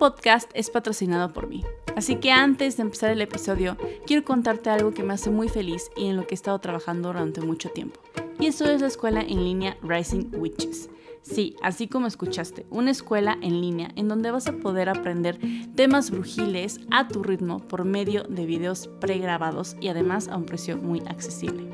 podcast 0.00 0.50
es 0.54 0.70
patrocinado 0.70 1.34
por 1.34 1.46
mí, 1.46 1.62
así 1.94 2.16
que 2.16 2.32
antes 2.32 2.78
de 2.78 2.84
empezar 2.84 3.10
el 3.10 3.20
episodio, 3.20 3.76
quiero 4.06 4.24
contarte 4.24 4.70
algo 4.70 4.92
que 4.92 5.02
me 5.02 5.12
hace 5.12 5.28
muy 5.28 5.50
feliz 5.50 5.90
y 5.94 6.06
en 6.06 6.16
lo 6.16 6.26
que 6.26 6.32
he 6.32 6.36
estado 6.36 6.58
trabajando 6.58 7.08
durante 7.08 7.42
mucho 7.42 7.68
tiempo. 7.68 8.00
Y 8.38 8.46
eso 8.46 8.64
es 8.64 8.80
la 8.80 8.86
escuela 8.86 9.20
en 9.20 9.44
línea 9.44 9.76
Rising 9.82 10.30
Witches. 10.32 10.88
Sí, 11.20 11.54
así 11.62 11.86
como 11.86 12.06
escuchaste, 12.06 12.64
una 12.70 12.90
escuela 12.90 13.36
en 13.42 13.60
línea 13.60 13.90
en 13.94 14.08
donde 14.08 14.30
vas 14.30 14.46
a 14.46 14.54
poder 14.54 14.88
aprender 14.88 15.38
temas 15.74 16.10
brujiles 16.10 16.80
a 16.90 17.06
tu 17.06 17.22
ritmo 17.22 17.58
por 17.58 17.84
medio 17.84 18.22
de 18.22 18.46
videos 18.46 18.88
pregrabados 19.00 19.76
y 19.82 19.88
además 19.88 20.28
a 20.28 20.38
un 20.38 20.46
precio 20.46 20.78
muy 20.78 21.00
accesible. 21.00 21.68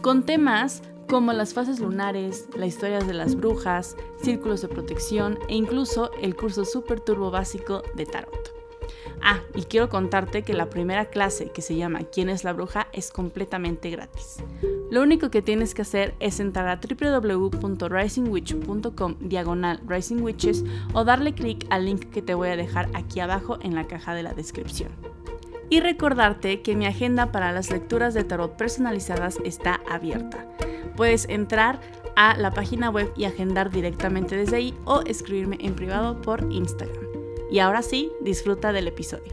Con 0.00 0.22
temas 0.22 0.82
como 1.08 1.32
las 1.32 1.54
fases 1.54 1.80
lunares, 1.80 2.48
la 2.56 2.66
historia 2.66 2.98
de 2.98 3.14
las 3.14 3.36
brujas, 3.36 3.96
círculos 4.22 4.60
de 4.62 4.68
protección 4.68 5.38
e 5.48 5.54
incluso 5.54 6.10
el 6.20 6.36
curso 6.36 6.64
Super 6.64 7.00
Turbo 7.00 7.30
básico 7.30 7.82
de 7.94 8.06
Tarot. 8.06 8.54
Ah, 9.22 9.40
y 9.54 9.62
quiero 9.62 9.88
contarte 9.88 10.42
que 10.42 10.52
la 10.52 10.68
primera 10.68 11.06
clase 11.06 11.50
que 11.50 11.62
se 11.62 11.76
llama 11.76 12.00
¿Quién 12.00 12.28
es 12.28 12.44
la 12.44 12.52
bruja? 12.52 12.88
es 12.92 13.10
completamente 13.10 13.88
gratis. 13.90 14.44
Lo 14.90 15.00
único 15.02 15.30
que 15.30 15.40
tienes 15.40 15.72
que 15.74 15.80
hacer 15.82 16.14
es 16.20 16.40
entrar 16.40 16.68
a 16.68 16.78
www.risingwitch.com 16.78 19.14
diagonal 19.20 19.80
risingwitches 19.86 20.64
o 20.92 21.04
darle 21.04 21.32
clic 21.34 21.66
al 21.70 21.86
link 21.86 22.10
que 22.10 22.20
te 22.22 22.34
voy 22.34 22.48
a 22.48 22.56
dejar 22.56 22.90
aquí 22.94 23.20
abajo 23.20 23.58
en 23.62 23.74
la 23.74 23.86
caja 23.86 24.14
de 24.14 24.22
la 24.22 24.34
descripción. 24.34 24.90
Y 25.70 25.80
recordarte 25.80 26.60
que 26.60 26.76
mi 26.76 26.84
agenda 26.86 27.32
para 27.32 27.50
las 27.50 27.70
lecturas 27.70 28.12
de 28.12 28.24
tarot 28.24 28.54
personalizadas 28.56 29.38
está 29.44 29.80
abierta 29.88 30.46
puedes 30.96 31.28
entrar 31.28 31.80
a 32.16 32.36
la 32.36 32.52
página 32.52 32.90
web 32.90 33.12
y 33.16 33.24
agendar 33.24 33.70
directamente 33.70 34.36
desde 34.36 34.56
ahí 34.56 34.74
o 34.84 35.02
escribirme 35.02 35.58
en 35.60 35.74
privado 35.74 36.20
por 36.20 36.46
Instagram. 36.52 37.04
Y 37.50 37.58
ahora 37.58 37.82
sí, 37.82 38.10
disfruta 38.20 38.72
del 38.72 38.88
episodio. 38.88 39.32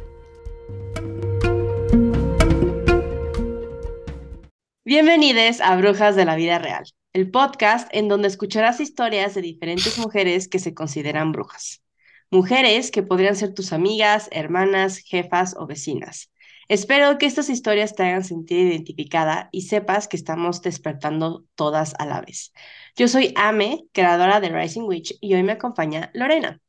Bienvenidos 4.84 5.62
a 5.62 5.76
Brujas 5.78 6.16
de 6.16 6.26
la 6.26 6.36
Vida 6.36 6.60
Real, 6.60 6.84
el 7.14 7.30
podcast 7.32 7.88
en 7.94 8.08
donde 8.08 8.28
escucharás 8.28 8.80
historias 8.80 9.36
de 9.36 9.42
diferentes 9.42 9.98
mujeres 10.00 10.48
que 10.48 10.60
se 10.60 10.74
consideran 10.74 11.32
brujas. 11.32 11.82
Mujeres 12.30 12.92
que 12.92 13.04
podrían 13.04 13.36
ser 13.36 13.54
tus 13.54 13.74
amigas, 13.74 14.28
hermanas, 14.32 14.98
jefas 14.98 15.56
o 15.58 15.68
vecinas 15.68 16.31
Espero 16.72 17.18
que 17.18 17.26
estas 17.26 17.50
historias 17.50 17.96
te 17.96 18.04
hagan 18.04 18.24
sentir 18.24 18.66
identificada 18.66 19.50
y 19.52 19.64
sepas 19.64 20.08
que 20.08 20.16
estamos 20.16 20.62
despertando 20.62 21.44
todas 21.56 21.94
a 22.00 22.06
la 22.06 22.22
vez. 22.22 22.54
Yo 22.96 23.10
soy 23.10 23.34
Ame, 23.36 23.84
creadora 23.92 24.40
de 24.40 24.48
Rising 24.48 24.84
Witch, 24.84 25.18
y 25.20 25.34
hoy 25.34 25.44
me 25.44 25.52
acompaña 25.52 26.12
Lorena, 26.14 26.62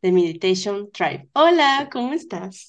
de 0.00 0.12
Meditation 0.12 0.90
Tribe. 0.90 1.28
Hola, 1.34 1.90
¿cómo 1.92 2.14
estás? 2.14 2.68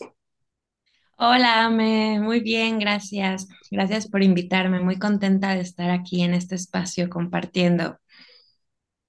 Hola, 1.15 1.63
Ame, 1.63 2.19
muy 2.19 2.41
bien, 2.41 2.77
gracias. 2.77 3.47
Gracias 3.71 4.09
por 4.09 4.21
invitarme. 4.21 4.81
Muy 4.81 4.99
contenta 4.99 5.55
de 5.55 5.61
estar 5.61 5.91
aquí 5.91 6.23
en 6.23 6.33
este 6.33 6.55
espacio 6.55 7.09
compartiendo. 7.09 8.01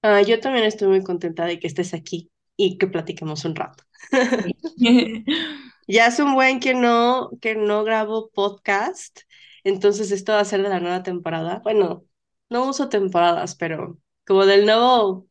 Ah, 0.01 0.21
yo 0.21 0.39
también 0.39 0.63
estoy 0.63 0.87
muy 0.87 1.03
contenta 1.03 1.45
de 1.45 1.59
que 1.59 1.67
estés 1.67 1.93
aquí 1.93 2.31
y 2.55 2.77
que 2.77 2.87
platiquemos 2.87 3.43
un 3.43 3.55
rato. 3.57 3.83
Ya 5.87 6.07
es 6.07 6.19
un 6.19 6.33
buen 6.33 6.59
que 6.59 6.73
no, 6.73 7.31
que 7.41 7.55
no 7.55 7.83
grabo 7.83 8.29
podcast, 8.31 9.21
entonces 9.63 10.11
esto 10.11 10.33
va 10.33 10.39
a 10.39 10.45
ser 10.45 10.63
de 10.63 10.69
la 10.69 10.79
nueva 10.79 11.03
temporada. 11.03 11.59
Bueno, 11.63 12.05
no 12.49 12.69
uso 12.69 12.89
temporadas, 12.89 13.55
pero 13.55 13.99
como 14.25 14.45
del 14.45 14.65
nuevo 14.65 15.27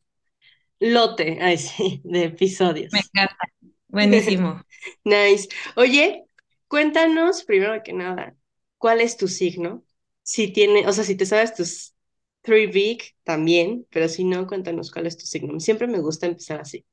lote, 0.79 1.39
ay 1.41 1.57
sí, 1.57 2.01
de 2.03 2.25
episodios. 2.25 2.93
Me 2.93 2.99
encanta. 2.99 3.37
Buenísimo. 3.87 4.61
nice. 5.03 5.47
Oye, 5.75 6.25
cuéntanos 6.67 7.43
primero 7.43 7.81
que 7.83 7.93
nada, 7.93 8.35
¿cuál 8.77 9.01
es 9.01 9.17
tu 9.17 9.27
signo? 9.27 9.83
Si 10.23 10.51
tiene, 10.51 10.87
o 10.87 10.93
sea, 10.93 11.03
si 11.03 11.15
te 11.15 11.25
sabes 11.25 11.53
tus 11.53 11.93
three 12.41 12.67
big 12.67 13.03
también, 13.23 13.87
pero 13.89 14.07
si 14.07 14.23
no, 14.23 14.47
cuéntanos 14.47 14.91
cuál 14.91 15.07
es 15.07 15.17
tu 15.17 15.25
signo. 15.25 15.59
Siempre 15.59 15.87
me 15.87 15.99
gusta 15.99 16.27
empezar 16.27 16.61
así. 16.61 16.85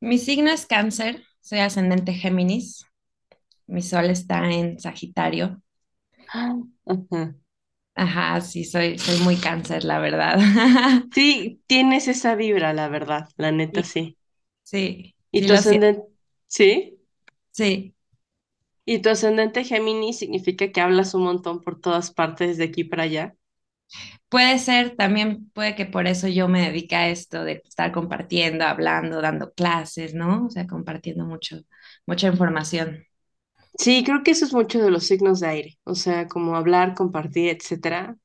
Mi 0.00 0.18
signo 0.18 0.50
es 0.50 0.66
cáncer 0.66 1.24
soy 1.46 1.60
ascendente 1.60 2.12
Géminis. 2.12 2.84
Mi 3.68 3.80
sol 3.82 4.06
está 4.10 4.50
en 4.50 4.80
Sagitario. 4.80 5.62
Ajá. 6.86 7.34
sí, 8.40 8.64
soy, 8.64 8.98
soy 8.98 9.18
muy 9.20 9.36
cáncer, 9.36 9.84
la 9.84 10.00
verdad. 10.00 10.38
Sí, 11.14 11.62
tienes 11.66 12.08
esa 12.08 12.34
vibra, 12.34 12.72
la 12.72 12.88
verdad, 12.88 13.28
la 13.36 13.52
neta, 13.52 13.84
sí. 13.84 14.18
Sí. 14.64 15.14
¿Y 15.30 15.46
tu 15.46 15.52
ascendente? 15.54 16.02
¿Sí? 16.48 16.98
Sí. 17.52 17.94
¿Y 18.84 19.00
tu 19.00 19.10
ascendente 19.10 19.64
Géminis 19.64 20.18
significa 20.18 20.72
que 20.72 20.80
hablas 20.80 21.14
un 21.14 21.24
montón 21.24 21.60
por 21.60 21.80
todas 21.80 22.10
partes 22.10 22.56
de 22.58 22.64
aquí 22.64 22.84
para 22.84 23.04
allá? 23.04 23.36
Puede 24.28 24.58
ser, 24.58 24.96
también 24.96 25.50
puede 25.50 25.74
que 25.74 25.86
por 25.86 26.06
eso 26.06 26.28
yo 26.28 26.48
me 26.48 26.62
dedique 26.66 26.96
a 26.96 27.08
esto 27.08 27.44
de 27.44 27.62
estar 27.64 27.92
compartiendo, 27.92 28.64
hablando, 28.64 29.20
dando 29.22 29.52
clases, 29.52 30.14
¿no? 30.14 30.46
O 30.46 30.50
sea, 30.50 30.66
compartiendo 30.66 31.24
mucho, 31.24 31.58
mucha 32.06 32.28
información. 32.28 33.04
Sí, 33.78 34.04
creo 34.04 34.22
que 34.24 34.32
eso 34.32 34.44
es 34.46 34.52
mucho 34.54 34.80
de 34.82 34.90
los 34.90 35.06
signos 35.06 35.40
de 35.40 35.48
aire, 35.48 35.78
o 35.84 35.94
sea, 35.94 36.28
como 36.28 36.56
hablar, 36.56 36.94
compartir, 36.94 37.50
etcétera. 37.50 38.16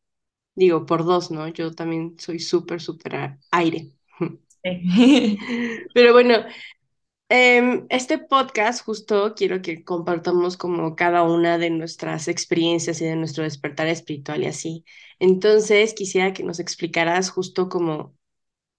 Digo, 0.55 0.85
por 0.85 1.05
dos, 1.05 1.31
¿no? 1.31 1.47
Yo 1.49 1.73
también 1.73 2.17
soy 2.19 2.39
súper, 2.39 2.81
súper 2.81 3.37
aire. 3.51 3.91
Pero 5.93 6.13
bueno, 6.13 6.35
este 7.31 8.17
podcast 8.17 8.83
justo 8.83 9.33
quiero 9.35 9.61
que 9.61 9.83
compartamos 9.85 10.57
como 10.57 10.95
cada 10.95 11.23
una 11.23 11.57
de 11.57 11.69
nuestras 11.69 12.27
experiencias 12.27 13.01
y 13.01 13.05
de 13.05 13.15
nuestro 13.15 13.43
despertar 13.43 13.87
espiritual 13.87 14.43
y 14.43 14.47
así. 14.47 14.85
Entonces 15.19 15.93
quisiera 15.93 16.33
que 16.33 16.43
nos 16.43 16.59
explicaras 16.59 17.29
justo 17.29 17.69
como 17.69 18.15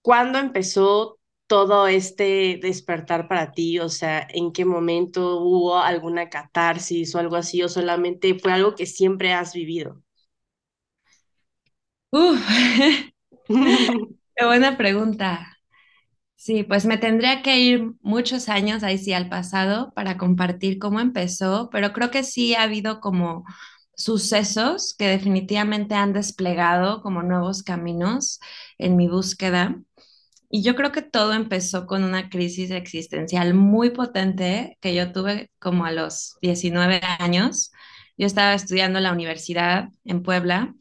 cuándo 0.01 0.39
empezó 0.39 1.19
todo 1.47 1.87
este 1.87 2.59
despertar 2.61 3.27
para 3.27 3.51
ti, 3.53 3.79
o 3.79 3.89
sea, 3.89 4.27
en 4.31 4.53
qué 4.53 4.65
momento 4.65 5.39
hubo 5.41 5.77
alguna 5.79 6.29
catarsis 6.29 7.15
o 7.15 7.19
algo 7.19 7.35
así, 7.37 7.63
o 7.63 7.69
solamente 7.69 8.39
fue 8.39 8.53
algo 8.53 8.75
que 8.75 8.85
siempre 8.85 9.33
has 9.33 9.53
vivido. 9.53 10.01
qué 14.35 14.45
buena 14.45 14.77
pregunta. 14.77 15.52
Sí, 16.43 16.63
pues 16.63 16.85
me 16.85 16.97
tendría 16.97 17.41
que 17.41 17.57
ir 17.61 17.93
muchos 18.01 18.49
años 18.49 18.83
ahí 18.83 18.97
sí 18.97 19.13
al 19.13 19.29
pasado 19.29 19.93
para 19.95 20.17
compartir 20.17 20.77
cómo 20.77 20.99
empezó, 20.99 21.69
pero 21.71 21.93
creo 21.93 22.11
que 22.11 22.23
sí 22.23 22.53
ha 22.53 22.63
habido 22.63 22.99
como 22.99 23.45
sucesos 23.95 24.93
que 24.97 25.07
definitivamente 25.07 25.95
han 25.95 26.11
desplegado 26.11 27.01
como 27.01 27.23
nuevos 27.23 27.63
caminos 27.63 28.41
en 28.77 28.97
mi 28.97 29.07
búsqueda. 29.07 29.77
Y 30.49 30.63
yo 30.63 30.75
creo 30.75 30.91
que 30.91 31.01
todo 31.01 31.31
empezó 31.33 31.87
con 31.87 32.03
una 32.03 32.29
crisis 32.29 32.71
existencial 32.71 33.53
muy 33.53 33.91
potente 33.91 34.77
que 34.81 34.93
yo 34.93 35.13
tuve 35.13 35.49
como 35.59 35.85
a 35.85 35.93
los 35.93 36.37
19 36.41 36.99
años. 37.19 37.71
Yo 38.17 38.27
estaba 38.27 38.53
estudiando 38.53 38.99
en 38.99 39.03
la 39.05 39.13
universidad 39.13 39.89
en 40.03 40.23
Puebla 40.23 40.75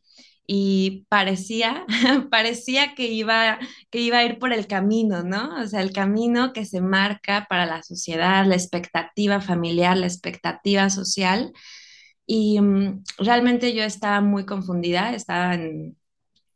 y 0.46 1.06
parecía, 1.08 1.86
parecía 2.30 2.94
que 2.94 3.06
iba, 3.08 3.58
que 3.90 4.00
iba 4.00 4.18
a 4.18 4.24
ir 4.24 4.38
por 4.38 4.52
el 4.52 4.66
camino, 4.66 5.22
¿no? 5.22 5.60
O 5.62 5.66
sea, 5.66 5.82
el 5.82 5.92
camino 5.92 6.52
que 6.52 6.64
se 6.64 6.80
marca 6.80 7.46
para 7.48 7.66
la 7.66 7.82
sociedad, 7.82 8.46
la 8.46 8.54
expectativa 8.56 9.40
familiar, 9.40 9.96
la 9.96 10.06
expectativa 10.06 10.90
social. 10.90 11.52
Y 12.26 12.60
mm, 12.60 13.04
realmente 13.18 13.74
yo 13.74 13.84
estaba 13.84 14.20
muy 14.20 14.46
confundida, 14.46 15.14
estaba 15.14 15.54
en 15.54 15.96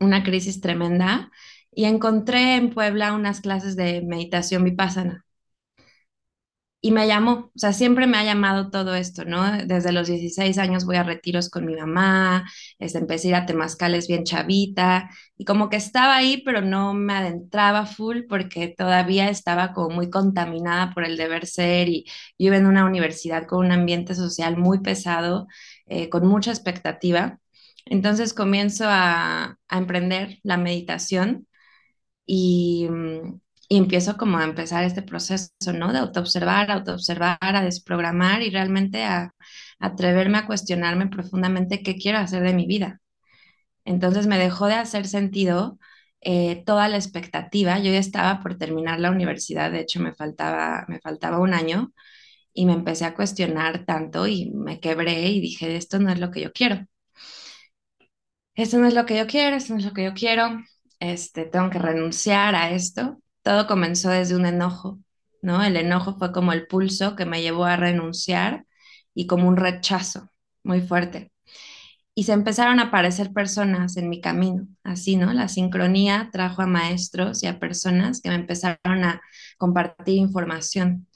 una 0.00 0.22
crisis 0.24 0.60
tremenda 0.60 1.30
y 1.72 1.84
encontré 1.84 2.56
en 2.56 2.70
Puebla 2.74 3.12
unas 3.14 3.40
clases 3.40 3.76
de 3.76 4.02
meditación 4.02 4.64
vipassana 4.64 5.25
y 6.86 6.92
me 6.92 7.06
llamó, 7.08 7.50
o 7.54 7.58
sea, 7.58 7.72
siempre 7.72 8.06
me 8.06 8.16
ha 8.16 8.24
llamado 8.24 8.70
todo 8.70 8.94
esto, 8.94 9.24
¿no? 9.24 9.42
Desde 9.66 9.90
los 9.92 10.06
16 10.08 10.56
años 10.58 10.84
voy 10.84 10.96
a 10.96 11.02
retiros 11.02 11.50
con 11.50 11.64
mi 11.66 11.74
mamá, 11.74 12.44
este, 12.78 12.98
empecé 12.98 13.28
a 13.28 13.30
ir 13.30 13.34
a 13.36 13.46
temazcales 13.46 14.06
bien 14.08 14.22
chavita, 14.24 15.10
y 15.36 15.44
como 15.44 15.68
que 15.68 15.76
estaba 15.76 16.16
ahí, 16.16 16.42
pero 16.44 16.60
no 16.60 16.94
me 16.94 17.14
adentraba 17.14 17.86
full 17.86 18.22
porque 18.28 18.68
todavía 18.76 19.28
estaba 19.30 19.72
como 19.72 19.96
muy 19.96 20.10
contaminada 20.10 20.92
por 20.94 21.04
el 21.04 21.16
deber 21.16 21.46
ser 21.46 21.88
y 21.88 22.04
yo 22.38 22.46
iba 22.48 22.56
en 22.56 22.66
una 22.66 22.84
universidad 22.84 23.46
con 23.46 23.66
un 23.66 23.72
ambiente 23.72 24.14
social 24.14 24.56
muy 24.56 24.80
pesado, 24.80 25.48
eh, 25.86 26.08
con 26.08 26.26
mucha 26.26 26.50
expectativa. 26.52 27.38
Entonces 27.84 28.32
comienzo 28.34 28.84
a, 28.88 29.58
a 29.68 29.78
emprender 29.78 30.38
la 30.44 30.56
meditación 30.56 31.46
y 32.26 32.88
mm, 32.90 33.40
y 33.68 33.78
empiezo 33.78 34.16
como 34.16 34.38
a 34.38 34.44
empezar 34.44 34.84
este 34.84 35.02
proceso, 35.02 35.50
¿no? 35.74 35.92
De 35.92 35.98
autoobservar, 35.98 36.70
autoobservar, 36.70 37.38
a 37.40 37.62
desprogramar 37.62 38.42
y 38.42 38.50
realmente 38.50 39.04
a, 39.04 39.34
atreverme 39.78 40.38
a 40.38 40.46
cuestionarme 40.46 41.08
profundamente 41.08 41.82
qué 41.82 41.96
quiero 41.96 42.18
hacer 42.18 42.42
de 42.42 42.54
mi 42.54 42.66
vida. 42.66 43.00
Entonces 43.84 44.26
me 44.26 44.38
dejó 44.38 44.66
de 44.66 44.74
hacer 44.74 45.06
sentido 45.06 45.78
eh, 46.20 46.62
toda 46.66 46.88
la 46.88 46.96
expectativa. 46.96 47.78
Yo 47.78 47.92
ya 47.92 47.98
estaba 47.98 48.40
por 48.40 48.58
terminar 48.58 49.00
la 49.00 49.10
universidad, 49.10 49.70
de 49.72 49.80
hecho 49.80 50.00
me 50.00 50.14
faltaba, 50.14 50.84
me 50.88 51.00
faltaba 51.00 51.38
un 51.40 51.54
año 51.54 51.92
y 52.52 52.66
me 52.66 52.74
empecé 52.74 53.04
a 53.06 53.14
cuestionar 53.14 53.84
tanto 53.86 54.26
y 54.26 54.50
me 54.52 54.80
quebré 54.80 55.28
y 55.30 55.40
dije, 55.40 55.76
esto 55.76 55.98
no 56.00 56.10
es 56.12 56.20
lo 56.20 56.30
que 56.30 56.42
yo 56.42 56.52
quiero. 56.52 56.86
Esto 58.54 58.78
no 58.78 58.86
es 58.88 58.94
lo 58.94 59.06
que 59.06 59.16
yo 59.18 59.26
quiero, 59.26 59.56
esto 59.56 59.72
no 59.74 59.78
es 59.80 59.84
lo 59.84 59.92
que 59.92 60.04
yo 60.04 60.14
quiero, 60.14 60.62
este, 61.00 61.44
tengo 61.44 61.70
que 61.70 61.78
renunciar 61.78 62.54
a 62.54 62.70
esto. 62.70 63.20
Todo 63.46 63.68
comenzó 63.68 64.10
desde 64.10 64.36
un 64.36 64.46
enojo, 64.46 65.00
¿no? 65.42 65.64
El 65.64 65.78
enojo 65.78 66.18
fue 66.18 66.32
como 66.32 66.52
el 66.52 66.66
pulso 66.68 67.16
que 67.16 67.26
me 67.26 67.42
llevó 67.42 67.64
a 67.66 67.76
renunciar 67.76 68.66
y 69.14 69.26
como 69.28 69.48
un 69.48 69.56
rechazo 69.56 70.30
muy 70.64 70.82
fuerte 70.82 71.32
y 72.14 72.24
se 72.24 72.32
empezaron 72.32 72.80
a 72.80 72.84
aparecer 72.84 73.32
personas 73.32 73.96
en 73.98 74.08
mi 74.08 74.20
camino, 74.22 74.66
así, 74.84 75.16
¿no? 75.16 75.34
La 75.34 75.48
sincronía 75.48 76.30
trajo 76.32 76.62
a 76.62 76.66
maestros 76.66 77.42
y 77.42 77.46
a 77.46 77.58
personas 77.60 78.22
que 78.22 78.30
me 78.30 78.36
empezaron 78.36 79.04
a 79.04 79.20
compartir 79.58 80.16
información, 80.16 81.08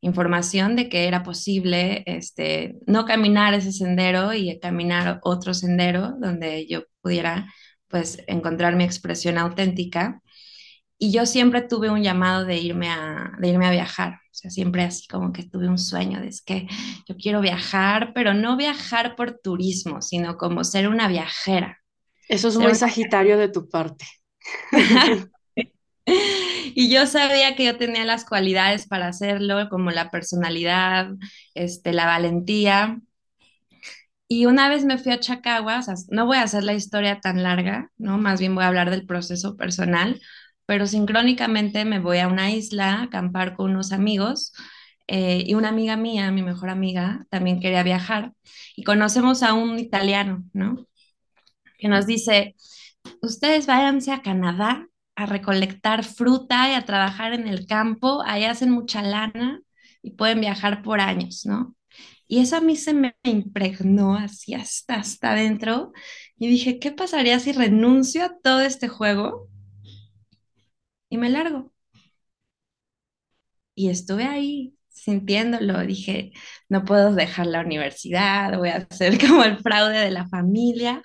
información 0.00 0.76
de 0.76 0.88
que 0.88 1.08
era 1.08 1.24
posible 1.24 2.04
este, 2.06 2.76
no 2.86 3.04
caminar 3.06 3.54
ese 3.54 3.72
sendero 3.72 4.34
y 4.34 4.58
caminar 4.60 5.20
otro 5.24 5.54
sendero 5.54 6.14
donde 6.20 6.66
yo 6.68 6.84
pudiera 7.02 7.52
pues 7.88 8.18
encontrar 8.28 8.76
mi 8.76 8.84
expresión 8.84 9.38
auténtica. 9.38 10.22
Y 11.04 11.12
yo 11.12 11.26
siempre 11.26 11.60
tuve 11.60 11.90
un 11.90 12.02
llamado 12.02 12.46
de 12.46 12.56
irme 12.56 12.88
a, 12.88 13.32
de 13.38 13.48
irme 13.48 13.66
a 13.66 13.70
viajar, 13.70 14.14
o 14.14 14.32
sea, 14.32 14.50
siempre 14.50 14.84
así 14.84 15.06
como 15.06 15.34
que 15.34 15.42
tuve 15.42 15.68
un 15.68 15.76
sueño 15.76 16.18
de 16.18 16.28
es 16.28 16.40
que 16.40 16.66
yo 17.06 17.14
quiero 17.18 17.42
viajar, 17.42 18.12
pero 18.14 18.32
no 18.32 18.56
viajar 18.56 19.14
por 19.14 19.38
turismo, 19.38 20.00
sino 20.00 20.38
como 20.38 20.64
ser 20.64 20.88
una 20.88 21.06
viajera. 21.06 21.78
Eso 22.26 22.48
es 22.48 22.56
muy 22.56 22.74
sagitario 22.74 23.36
de 23.36 23.50
tu 23.50 23.68
parte. 23.68 24.06
y 26.06 26.88
yo 26.88 27.04
sabía 27.04 27.54
que 27.54 27.66
yo 27.66 27.76
tenía 27.76 28.06
las 28.06 28.24
cualidades 28.24 28.86
para 28.86 29.08
hacerlo, 29.08 29.68
como 29.68 29.90
la 29.90 30.10
personalidad, 30.10 31.10
este, 31.52 31.92
la 31.92 32.06
valentía. 32.06 32.98
Y 34.26 34.46
una 34.46 34.70
vez 34.70 34.86
me 34.86 34.96
fui 34.96 35.12
a 35.12 35.20
Chacagua, 35.20 35.80
o 35.80 35.82
sea, 35.82 35.96
no 36.08 36.24
voy 36.24 36.38
a 36.38 36.44
hacer 36.44 36.64
la 36.64 36.72
historia 36.72 37.20
tan 37.20 37.42
larga, 37.42 37.90
¿no? 37.98 38.16
Más 38.16 38.40
bien 38.40 38.54
voy 38.54 38.64
a 38.64 38.68
hablar 38.68 38.88
del 38.88 39.04
proceso 39.04 39.58
personal, 39.58 40.18
pero 40.66 40.86
sincrónicamente 40.86 41.84
me 41.84 41.98
voy 41.98 42.18
a 42.18 42.28
una 42.28 42.50
isla 42.52 42.94
a 42.94 43.02
acampar 43.04 43.56
con 43.56 43.70
unos 43.72 43.92
amigos 43.92 44.52
eh, 45.06 45.44
y 45.46 45.54
una 45.54 45.68
amiga 45.68 45.96
mía, 45.96 46.30
mi 46.30 46.42
mejor 46.42 46.70
amiga, 46.70 47.26
también 47.30 47.60
quería 47.60 47.82
viajar 47.82 48.32
y 48.76 48.84
conocemos 48.84 49.42
a 49.42 49.52
un 49.54 49.78
italiano, 49.78 50.44
¿no? 50.52 50.86
Que 51.78 51.88
nos 51.88 52.06
dice, 52.06 52.54
ustedes 53.22 53.66
váyanse 53.66 54.12
a 54.12 54.22
Canadá 54.22 54.88
a 55.16 55.26
recolectar 55.26 56.04
fruta 56.04 56.70
y 56.70 56.74
a 56.74 56.84
trabajar 56.84 57.34
en 57.34 57.48
el 57.48 57.66
campo, 57.66 58.22
ahí 58.24 58.44
hacen 58.44 58.70
mucha 58.70 59.02
lana 59.02 59.60
y 60.02 60.12
pueden 60.12 60.40
viajar 60.40 60.82
por 60.82 61.00
años, 61.00 61.44
¿no? 61.46 61.76
Y 62.26 62.40
eso 62.40 62.56
a 62.56 62.60
mí 62.60 62.76
se 62.76 62.94
me 62.94 63.16
impregnó 63.22 64.16
así 64.16 64.54
hasta, 64.54 64.96
hasta 64.96 65.32
adentro 65.32 65.92
y 66.38 66.48
dije, 66.48 66.78
¿qué 66.78 66.90
pasaría 66.90 67.38
si 67.38 67.52
renuncio 67.52 68.24
a 68.24 68.38
todo 68.42 68.60
este 68.60 68.88
juego 68.88 69.48
y 71.08 71.18
me 71.18 71.30
largo. 71.30 71.72
Y 73.74 73.88
estuve 73.90 74.24
ahí 74.24 74.74
sintiéndolo, 74.88 75.80
dije, 75.82 76.32
no 76.68 76.84
puedo 76.84 77.12
dejar 77.14 77.46
la 77.46 77.60
universidad, 77.62 78.56
voy 78.58 78.68
a 78.70 78.86
ser 78.90 79.18
como 79.26 79.42
el 79.44 79.58
fraude 79.58 79.98
de 79.98 80.10
la 80.10 80.28
familia, 80.28 81.02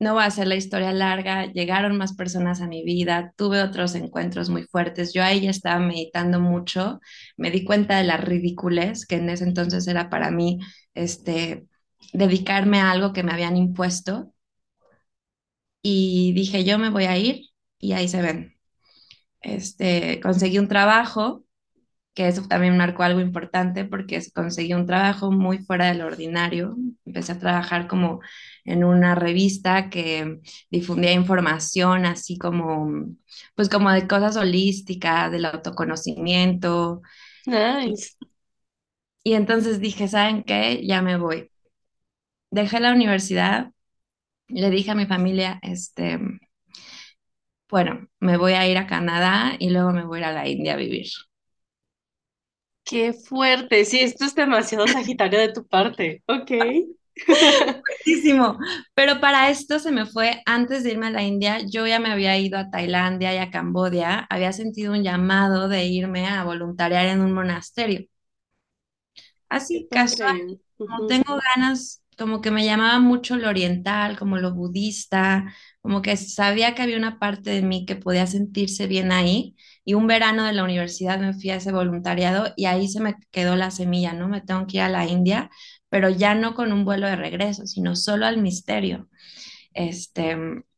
no 0.00 0.14
voy 0.14 0.24
a 0.24 0.26
hacer 0.26 0.48
la 0.48 0.56
historia 0.56 0.92
larga, 0.92 1.46
llegaron 1.46 1.96
más 1.98 2.14
personas 2.16 2.60
a 2.62 2.68
mi 2.68 2.84
vida, 2.84 3.32
tuve 3.36 3.62
otros 3.62 3.94
encuentros 3.96 4.50
muy 4.50 4.64
fuertes, 4.64 5.14
yo 5.14 5.24
ahí 5.24 5.42
ya 5.42 5.50
estaba 5.50 5.80
meditando 5.80 6.40
mucho, 6.40 7.00
me 7.36 7.50
di 7.50 7.64
cuenta 7.64 7.98
de 7.98 8.04
las 8.04 8.20
ridiculez 8.24 9.06
que 9.06 9.16
en 9.16 9.30
ese 9.30 9.44
entonces 9.44 9.86
era 9.88 10.10
para 10.10 10.30
mí, 10.32 10.60
este, 10.94 11.66
dedicarme 12.12 12.80
a 12.80 12.90
algo 12.92 13.12
que 13.14 13.22
me 13.24 13.32
habían 13.32 13.56
impuesto 13.56 14.34
y 15.82 16.32
dije, 16.34 16.64
yo 16.64 16.78
me 16.78 16.90
voy 16.90 17.04
a 17.04 17.16
ir 17.18 17.46
y 17.78 17.92
ahí 17.92 18.08
se 18.08 18.22
ven 18.22 18.57
este, 19.40 20.20
conseguí 20.20 20.58
un 20.58 20.68
trabajo, 20.68 21.44
que 22.14 22.28
eso 22.28 22.42
también 22.48 22.76
marcó 22.76 23.04
algo 23.04 23.20
importante 23.20 23.84
porque 23.84 24.20
conseguí 24.34 24.74
un 24.74 24.86
trabajo 24.86 25.30
muy 25.30 25.58
fuera 25.58 25.86
del 25.86 26.02
ordinario. 26.02 26.76
Empecé 27.06 27.32
a 27.32 27.38
trabajar 27.38 27.86
como 27.86 28.20
en 28.64 28.84
una 28.84 29.14
revista 29.14 29.88
que 29.88 30.40
difundía 30.70 31.12
información 31.12 32.06
así 32.06 32.36
como, 32.36 33.06
pues 33.54 33.68
como 33.68 33.92
de 33.92 34.08
cosas 34.08 34.36
holísticas, 34.36 35.30
del 35.30 35.44
autoconocimiento. 35.44 37.02
Nice. 37.46 38.16
Y 39.22 39.34
entonces 39.34 39.80
dije, 39.80 40.08
¿saben 40.08 40.42
qué? 40.42 40.84
Ya 40.86 41.02
me 41.02 41.16
voy. 41.16 41.50
Dejé 42.50 42.80
la 42.80 42.92
universidad, 42.92 43.72
le 44.48 44.70
dije 44.70 44.92
a 44.92 44.94
mi 44.94 45.06
familia, 45.06 45.60
este, 45.62 46.20
bueno, 47.70 48.08
me 48.20 48.36
voy 48.36 48.52
a 48.54 48.66
ir 48.68 48.78
a 48.78 48.86
Canadá 48.86 49.54
y 49.58 49.70
luego 49.70 49.92
me 49.92 50.04
voy 50.04 50.18
a 50.18 50.20
ir 50.22 50.24
a 50.26 50.32
la 50.32 50.48
India 50.48 50.74
a 50.74 50.76
vivir. 50.76 51.06
Qué 52.84 53.12
fuerte, 53.12 53.84
sí, 53.84 54.00
esto 54.00 54.24
es 54.24 54.34
demasiado 54.34 54.88
sagitario 54.88 55.38
de 55.38 55.52
tu 55.52 55.66
parte, 55.66 56.22
ok. 56.26 56.50
Muchísimo. 58.06 58.58
Pero 58.94 59.20
para 59.20 59.50
esto 59.50 59.78
se 59.78 59.92
me 59.92 60.06
fue 60.06 60.42
antes 60.46 60.82
de 60.84 60.92
irme 60.92 61.06
a 61.08 61.10
la 61.10 61.22
India. 61.22 61.58
Yo 61.68 61.86
ya 61.86 61.98
me 62.00 62.10
había 62.10 62.38
ido 62.38 62.58
a 62.58 62.70
Tailandia 62.70 63.34
y 63.34 63.38
a 63.38 63.50
Cambodia. 63.50 64.26
Había 64.30 64.52
sentido 64.52 64.92
un 64.92 65.02
llamado 65.02 65.68
de 65.68 65.86
irme 65.86 66.26
a 66.26 66.44
voluntariar 66.44 67.06
en 67.06 67.20
un 67.20 67.32
monasterio. 67.32 68.06
Así, 69.48 69.88
casual. 69.90 70.60
Como 70.76 71.06
tengo 71.06 71.38
ganas, 71.54 72.02
como 72.18 72.40
que 72.42 72.50
me 72.50 72.64
llamaba 72.64 72.98
mucho 73.00 73.36
lo 73.36 73.48
oriental, 73.48 74.18
como 74.18 74.38
lo 74.38 74.54
budista, 74.54 75.54
como 75.80 76.02
que 76.02 76.16
sabía 76.16 76.74
que 76.74 76.82
había 76.82 76.96
una 76.98 77.18
parte 77.18 77.50
de 77.50 77.62
mí 77.62 77.86
que 77.86 77.96
podía 77.96 78.26
sentirse 78.26 78.86
bien 78.86 79.12
ahí. 79.12 79.56
Y 79.84 79.94
un 79.94 80.06
verano 80.06 80.44
de 80.44 80.52
la 80.52 80.64
universidad 80.64 81.18
me 81.20 81.32
fui 81.34 81.50
a 81.50 81.56
ese 81.56 81.72
voluntariado 81.72 82.52
y 82.56 82.66
ahí 82.66 82.88
se 82.88 83.00
me 83.00 83.16
quedó 83.30 83.56
la 83.56 83.70
semilla, 83.70 84.12
¿no? 84.12 84.28
Me 84.28 84.40
tengo 84.42 84.66
que 84.66 84.78
ir 84.78 84.82
a 84.82 84.88
la 84.90 85.06
India, 85.06 85.50
pero 85.88 86.10
ya 86.10 86.34
no 86.34 86.54
con 86.54 86.72
un 86.72 86.84
vuelo 86.84 87.06
de 87.06 87.16
regreso, 87.16 87.66
sino 87.66 87.96
solo 87.96 88.26
al 88.26 88.38
misterio. 88.42 89.08
Este, 89.74 90.36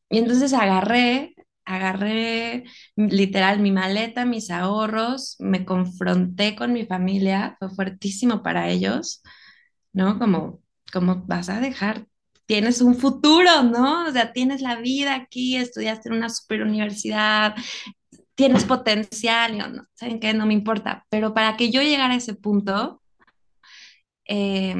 y 0.09 0.17
entonces 0.17 0.53
agarré, 0.53 1.35
agarré 1.65 2.65
literal 2.95 3.59
mi 3.59 3.71
maleta, 3.71 4.25
mis 4.25 4.49
ahorros, 4.51 5.35
me 5.39 5.65
confronté 5.65 6.55
con 6.55 6.73
mi 6.73 6.85
familia, 6.85 7.55
fue 7.59 7.69
fuertísimo 7.69 8.43
para 8.43 8.69
ellos, 8.69 9.21
¿no? 9.93 10.19
Como, 10.19 10.60
como 10.91 11.23
vas 11.25 11.49
a 11.49 11.59
dejar 11.59 12.05
tienes 12.51 12.81
un 12.81 12.95
futuro, 12.95 13.63
¿no? 13.63 14.07
O 14.07 14.11
sea, 14.11 14.33
tienes 14.33 14.59
la 14.61 14.75
vida 14.75 15.15
aquí, 15.15 15.55
estudiaste 15.55 16.09
en 16.09 16.15
una 16.15 16.27
super 16.27 16.61
universidad, 16.63 17.55
tienes 18.35 18.65
potencial, 18.65 19.57
yo 19.57 19.69
no, 19.69 19.85
¿saben 19.93 20.19
qué? 20.19 20.33
No 20.33 20.45
me 20.45 20.53
importa, 20.53 21.05
pero 21.09 21.33
para 21.33 21.55
que 21.55 21.71
yo 21.71 21.81
llegara 21.81 22.13
a 22.13 22.17
ese 22.17 22.33
punto, 22.35 23.01
eh, 24.25 24.75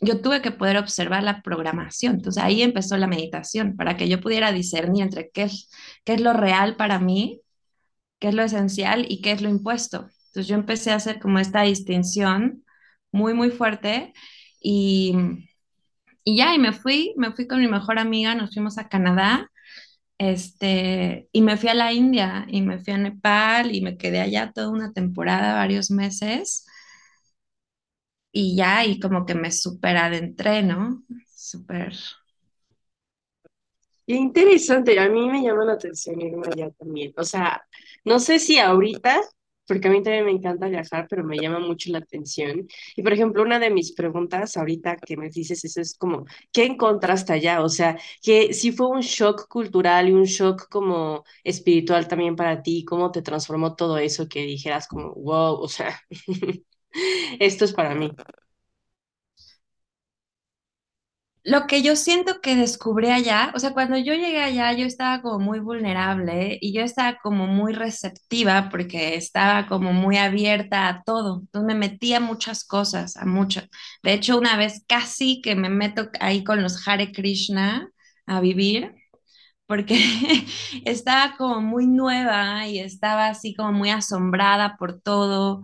yo 0.00 0.22
tuve 0.22 0.40
que 0.40 0.52
poder 0.52 0.78
observar 0.78 1.22
la 1.22 1.42
programación. 1.42 2.14
Entonces 2.14 2.42
ahí 2.42 2.62
empezó 2.62 2.96
la 2.96 3.06
meditación, 3.06 3.76
para 3.76 3.96
que 3.98 4.08
yo 4.08 4.20
pudiera 4.20 4.50
discernir 4.50 5.02
entre 5.02 5.30
qué 5.30 5.42
es, 5.44 5.70
qué 6.04 6.14
es 6.14 6.20
lo 6.22 6.32
real 6.32 6.76
para 6.76 6.98
mí, 6.98 7.42
qué 8.20 8.28
es 8.28 8.34
lo 8.34 8.42
esencial 8.42 9.04
y 9.08 9.20
qué 9.20 9.32
es 9.32 9.42
lo 9.42 9.50
impuesto. 9.50 10.08
Entonces 10.28 10.48
yo 10.48 10.54
empecé 10.54 10.92
a 10.92 10.96
hacer 10.96 11.20
como 11.20 11.38
esta 11.38 11.62
distinción 11.62 12.64
muy, 13.12 13.34
muy 13.34 13.50
fuerte 13.50 14.14
y 14.62 15.14
y 16.24 16.36
ya, 16.38 16.54
y 16.54 16.58
me 16.58 16.72
fui, 16.72 17.14
me 17.16 17.32
fui 17.32 17.46
con 17.48 17.60
mi 17.60 17.68
mejor 17.68 17.98
amiga, 17.98 18.34
nos 18.34 18.54
fuimos 18.54 18.78
a 18.78 18.88
Canadá, 18.88 19.50
este, 20.18 21.28
y 21.32 21.42
me 21.42 21.56
fui 21.56 21.68
a 21.70 21.74
la 21.74 21.92
India, 21.92 22.46
y 22.48 22.62
me 22.62 22.78
fui 22.78 22.92
a 22.94 22.98
Nepal, 22.98 23.74
y 23.74 23.82
me 23.82 23.96
quedé 23.98 24.20
allá 24.20 24.52
toda 24.54 24.70
una 24.70 24.92
temporada, 24.92 25.54
varios 25.54 25.90
meses, 25.90 26.66
y 28.32 28.56
ya, 28.56 28.84
y 28.84 28.98
como 29.00 29.26
que 29.26 29.34
me 29.34 29.50
súper 29.52 29.96
adentré, 29.96 30.62
¿no? 30.62 31.02
Súper. 31.34 31.94
Interesante, 34.06 34.98
a 34.98 35.08
mí 35.08 35.28
me 35.30 35.42
llama 35.42 35.64
la 35.64 35.74
atención 35.74 36.20
irme 36.20 36.46
allá 36.48 36.70
también. 36.72 37.12
O 37.16 37.24
sea, 37.24 37.64
no 38.04 38.18
sé 38.18 38.38
si 38.38 38.58
ahorita 38.58 39.20
porque 39.66 39.88
a 39.88 39.90
mí 39.90 40.02
también 40.02 40.24
me 40.26 40.32
encanta 40.32 40.68
viajar, 40.68 41.06
pero 41.08 41.24
me 41.24 41.38
llama 41.40 41.60
mucho 41.60 41.90
la 41.90 41.98
atención. 41.98 42.66
Y 42.96 43.02
por 43.02 43.12
ejemplo, 43.12 43.42
una 43.42 43.58
de 43.58 43.70
mis 43.70 43.92
preguntas 43.92 44.56
ahorita 44.56 44.96
que 44.96 45.16
me 45.16 45.30
dices 45.30 45.64
eso 45.64 45.80
es 45.80 45.96
como, 45.96 46.24
¿qué 46.52 46.64
encontraste 46.66 47.32
allá? 47.32 47.62
O 47.62 47.68
sea, 47.68 47.98
que 48.22 48.52
si 48.54 48.72
fue 48.72 48.88
un 48.88 49.00
shock 49.00 49.48
cultural 49.48 50.08
y 50.08 50.12
un 50.12 50.24
shock 50.24 50.68
como 50.68 51.24
espiritual 51.44 52.08
también 52.08 52.36
para 52.36 52.62
ti, 52.62 52.84
¿cómo 52.84 53.10
te 53.12 53.22
transformó 53.22 53.74
todo 53.76 53.98
eso 53.98 54.28
que 54.28 54.42
dijeras 54.44 54.86
como, 54.88 55.12
wow, 55.14 55.54
o 55.60 55.68
sea, 55.68 56.00
esto 57.40 57.64
es 57.64 57.72
para 57.72 57.94
mí? 57.94 58.10
Lo 61.44 61.66
que 61.66 61.82
yo 61.82 61.96
siento 61.96 62.40
que 62.40 62.54
descubrí 62.54 63.10
allá, 63.10 63.50
o 63.56 63.58
sea, 63.58 63.72
cuando 63.72 63.96
yo 63.98 64.14
llegué 64.14 64.40
allá, 64.40 64.72
yo 64.74 64.86
estaba 64.86 65.22
como 65.22 65.40
muy 65.40 65.58
vulnerable 65.58 66.56
y 66.60 66.72
yo 66.72 66.82
estaba 66.82 67.18
como 67.20 67.48
muy 67.48 67.72
receptiva 67.72 68.68
porque 68.70 69.16
estaba 69.16 69.66
como 69.66 69.92
muy 69.92 70.18
abierta 70.18 70.86
a 70.88 71.02
todo. 71.02 71.40
Entonces 71.40 71.66
me 71.66 71.74
metía 71.74 72.20
muchas 72.20 72.64
cosas, 72.64 73.16
a 73.16 73.24
muchas. 73.26 73.68
De 74.04 74.12
hecho, 74.12 74.38
una 74.38 74.56
vez 74.56 74.84
casi 74.86 75.40
que 75.42 75.56
me 75.56 75.68
meto 75.68 76.08
ahí 76.20 76.44
con 76.44 76.62
los 76.62 76.86
Hare 76.86 77.10
Krishna 77.10 77.88
a 78.26 78.40
vivir 78.40 78.94
porque 79.66 79.96
estaba 80.84 81.36
como 81.36 81.60
muy 81.62 81.86
nueva 81.86 82.66
y 82.68 82.78
estaba 82.80 83.28
así 83.28 83.54
como 83.54 83.72
muy 83.72 83.90
asombrada 83.90 84.76
por 84.78 85.00
todo. 85.00 85.62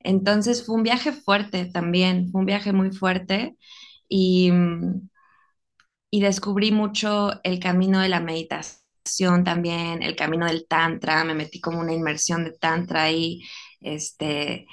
Entonces 0.00 0.64
fue 0.66 0.76
un 0.76 0.82
viaje 0.84 1.12
fuerte 1.12 1.66
también, 1.66 2.30
fue 2.30 2.40
un 2.40 2.46
viaje 2.46 2.72
muy 2.72 2.92
fuerte 2.92 3.56
y, 4.08 4.52
y 6.14 6.20
descubrí 6.20 6.70
mucho 6.70 7.32
el 7.42 7.58
camino 7.58 7.98
de 7.98 8.08
la 8.08 8.20
meditación 8.20 9.42
también, 9.42 10.00
el 10.00 10.14
camino 10.14 10.46
del 10.46 10.64
tantra, 10.68 11.24
me 11.24 11.34
metí 11.34 11.60
como 11.60 11.80
una 11.80 11.92
inmersión 11.92 12.44
de 12.44 12.52
tantra 12.52 13.02
ahí, 13.02 13.42
este, 13.80 14.68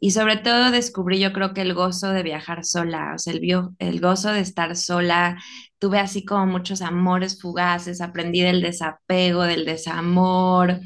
y 0.00 0.12
sobre 0.12 0.38
todo 0.38 0.70
descubrí 0.70 1.18
yo 1.20 1.34
creo 1.34 1.52
que 1.52 1.60
el 1.60 1.74
gozo 1.74 2.12
de 2.12 2.22
viajar 2.22 2.64
sola, 2.64 3.12
o 3.14 3.18
sea, 3.18 3.34
el, 3.34 3.42
el 3.78 4.00
gozo 4.00 4.32
de 4.32 4.40
estar 4.40 4.74
sola, 4.74 5.36
tuve 5.78 5.98
así 5.98 6.24
como 6.24 6.46
muchos 6.46 6.80
amores 6.80 7.42
fugaces, 7.42 8.00
aprendí 8.00 8.40
del 8.40 8.62
desapego, 8.62 9.42
del 9.42 9.66
desamor, 9.66 10.80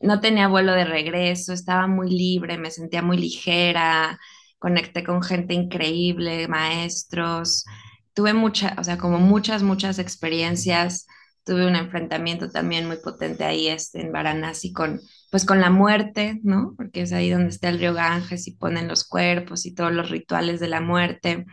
no 0.00 0.18
tenía 0.20 0.48
vuelo 0.48 0.72
de 0.72 0.86
regreso, 0.86 1.52
estaba 1.52 1.86
muy 1.86 2.10
libre, 2.10 2.58
me 2.58 2.72
sentía 2.72 3.00
muy 3.00 3.16
ligera, 3.16 4.18
conecté 4.58 5.04
con 5.04 5.22
gente 5.22 5.54
increíble, 5.54 6.48
maestros, 6.48 7.64
tuve 8.16 8.32
muchas, 8.32 8.78
o 8.78 8.82
sea, 8.82 8.96
como 8.96 9.18
muchas, 9.18 9.62
muchas 9.62 9.98
experiencias, 9.98 11.06
tuve 11.44 11.66
un 11.66 11.76
enfrentamiento 11.76 12.50
también 12.50 12.86
muy 12.86 12.96
potente 12.96 13.44
ahí 13.44 13.68
este, 13.68 14.00
en 14.00 14.10
Varanasi 14.10 14.72
con, 14.72 15.02
pues 15.30 15.44
con 15.44 15.60
la 15.60 15.68
muerte, 15.68 16.40
¿no? 16.42 16.72
Porque 16.78 17.02
es 17.02 17.12
ahí 17.12 17.28
donde 17.28 17.50
está 17.50 17.68
el 17.68 17.78
río 17.78 17.92
Ganges 17.92 18.48
y 18.48 18.56
ponen 18.56 18.88
los 18.88 19.04
cuerpos 19.06 19.66
y 19.66 19.74
todos 19.74 19.92
los 19.92 20.08
rituales 20.08 20.60
de 20.60 20.68
la 20.68 20.80
muerte. 20.80 21.44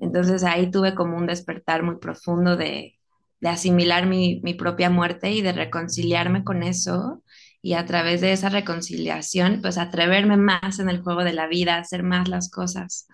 Entonces 0.00 0.42
ahí 0.42 0.68
tuve 0.68 0.96
como 0.96 1.16
un 1.16 1.26
despertar 1.28 1.84
muy 1.84 1.98
profundo 1.98 2.56
de, 2.56 2.98
de 3.40 3.48
asimilar 3.48 4.06
mi, 4.06 4.40
mi, 4.42 4.54
propia 4.54 4.90
muerte 4.90 5.30
y 5.30 5.42
de 5.42 5.52
reconciliarme 5.52 6.42
con 6.42 6.64
eso 6.64 7.22
y 7.62 7.74
a 7.74 7.86
través 7.86 8.20
de 8.20 8.32
esa 8.32 8.48
reconciliación, 8.48 9.60
pues 9.62 9.78
atreverme 9.78 10.36
más 10.36 10.80
en 10.80 10.90
el 10.90 11.02
juego 11.02 11.22
de 11.22 11.34
la 11.34 11.46
vida, 11.46 11.78
hacer 11.78 12.02
más 12.02 12.28
las 12.28 12.50
cosas. 12.50 13.06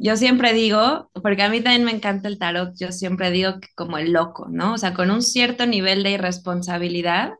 Yo 0.00 0.16
siempre 0.16 0.52
digo, 0.52 1.10
porque 1.22 1.42
a 1.42 1.48
mí 1.50 1.60
también 1.60 1.84
me 1.84 1.92
encanta 1.92 2.26
el 2.28 2.38
tarot, 2.38 2.74
yo 2.76 2.90
siempre 2.90 3.30
digo 3.30 3.60
que 3.60 3.68
como 3.76 3.98
el 3.98 4.12
loco, 4.12 4.48
¿no? 4.50 4.74
O 4.74 4.78
sea, 4.78 4.94
con 4.94 5.10
un 5.10 5.22
cierto 5.22 5.66
nivel 5.66 6.02
de 6.02 6.10
irresponsabilidad, 6.12 7.34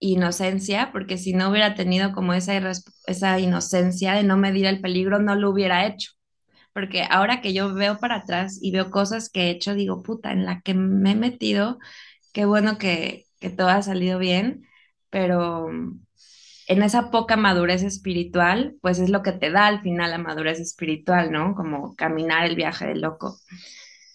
inocencia, 0.00 0.90
porque 0.92 1.16
si 1.18 1.32
no 1.32 1.50
hubiera 1.50 1.74
tenido 1.74 2.12
como 2.12 2.32
esa, 2.34 2.54
esa 3.06 3.38
inocencia 3.40 4.14
de 4.14 4.24
no 4.24 4.36
medir 4.36 4.66
el 4.66 4.80
peligro, 4.80 5.18
no 5.20 5.36
lo 5.36 5.50
hubiera 5.50 5.86
hecho 5.86 6.12
porque 6.74 7.04
ahora 7.10 7.40
que 7.42 7.54
yo 7.54 7.74
veo 7.74 7.98
para 7.98 8.16
atrás 8.18 8.58
y 8.62 8.72
veo 8.72 8.90
cosas 8.90 9.30
que 9.30 9.44
he 9.48 9.50
hecho, 9.50 9.74
digo, 9.74 10.02
puta, 10.02 10.32
en 10.32 10.46
la 10.46 10.60
que 10.62 10.74
me 10.74 11.12
he 11.12 11.16
metido, 11.16 11.78
qué 12.34 12.46
bueno 12.46 12.78
que, 12.78 13.26
que 13.40 13.50
todo 13.50 13.68
ha 13.70 13.82
salido 13.82 14.18
bien, 14.20 14.66
pero 15.10 15.68
en 16.72 16.82
esa 16.82 17.10
poca 17.10 17.36
madurez 17.36 17.82
espiritual, 17.82 18.76
pues 18.80 18.98
es 18.98 19.10
lo 19.10 19.22
que 19.22 19.32
te 19.32 19.50
da 19.50 19.66
al 19.66 19.82
final 19.82 20.10
la 20.10 20.18
madurez 20.18 20.58
espiritual, 20.60 21.30
¿no? 21.30 21.54
Como 21.54 21.94
caminar 21.96 22.46
el 22.46 22.56
viaje 22.56 22.86
de 22.86 22.96
loco. 22.96 23.38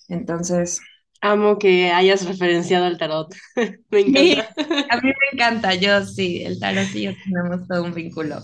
Entonces... 0.08 0.82
Amo 1.20 1.58
que 1.58 1.90
hayas 1.92 2.28
referenciado 2.28 2.86
al 2.86 3.00
tarot. 3.00 3.34
me 3.90 4.02
encanta. 4.02 4.54
a 4.92 5.02
mí 5.02 5.10
me 5.10 5.28
encanta, 5.34 5.74
yo 5.74 6.06
sí, 6.06 6.44
el 6.44 6.60
tarot 6.60 6.94
y 6.94 7.04
yo 7.06 7.12
tenemos 7.24 7.68
todo 7.68 7.84
un 7.84 7.94
vínculo. 7.94 8.40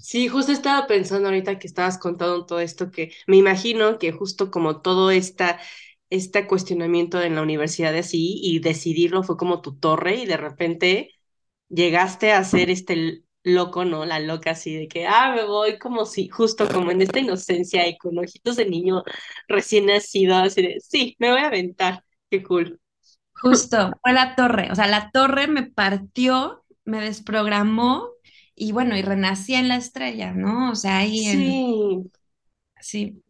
Sí, 0.00 0.26
justo 0.26 0.50
estaba 0.50 0.86
pensando 0.86 1.28
ahorita 1.28 1.58
que 1.58 1.66
estabas 1.66 1.98
contando 1.98 2.46
todo 2.46 2.58
esto, 2.60 2.90
que 2.90 3.12
me 3.26 3.36
imagino 3.36 3.98
que 3.98 4.12
justo 4.12 4.50
como 4.50 4.80
todo 4.80 5.10
esta, 5.10 5.60
este 6.08 6.46
cuestionamiento 6.46 7.22
en 7.22 7.36
la 7.36 7.42
universidad 7.42 7.92
de 7.92 8.00
así 8.00 8.40
y 8.42 8.58
decidirlo 8.60 9.22
fue 9.22 9.36
como 9.36 9.60
tu 9.60 9.78
torre 9.78 10.16
y 10.16 10.26
de 10.26 10.36
repente 10.36 11.10
llegaste 11.68 12.32
a 12.32 12.42
ser 12.44 12.70
este 12.70 13.22
loco, 13.42 13.84
¿no? 13.84 14.04
La 14.04 14.20
loca 14.20 14.52
así 14.52 14.74
de 14.74 14.88
que, 14.88 15.06
ah, 15.06 15.32
me 15.34 15.44
voy 15.44 15.78
como 15.78 16.04
si, 16.04 16.28
justo 16.28 16.68
como 16.68 16.90
en 16.90 17.02
esta 17.02 17.20
inocencia 17.20 17.86
y 17.88 17.96
con 17.98 18.18
ojitos 18.18 18.56
de 18.56 18.66
niño 18.66 19.02
recién 19.48 19.86
nacido, 19.86 20.36
así 20.36 20.62
de, 20.62 20.80
sí, 20.80 21.16
me 21.18 21.30
voy 21.30 21.40
a 21.40 21.46
aventar, 21.46 22.04
qué 22.30 22.42
cool. 22.42 22.80
Justo, 23.32 23.92
fue 24.02 24.12
la 24.12 24.34
torre, 24.36 24.70
o 24.70 24.74
sea, 24.74 24.86
la 24.86 25.10
torre 25.10 25.46
me 25.46 25.62
partió, 25.64 26.64
me 26.84 27.00
desprogramó 27.00 28.10
y 28.54 28.72
bueno, 28.72 28.96
y 28.96 29.02
renací 29.02 29.54
en 29.54 29.68
la 29.68 29.76
estrella, 29.76 30.32
¿no? 30.32 30.72
O 30.72 30.74
sea, 30.74 30.98
ahí 30.98 31.18
sí. 31.24 32.10
Sí. 32.80 33.22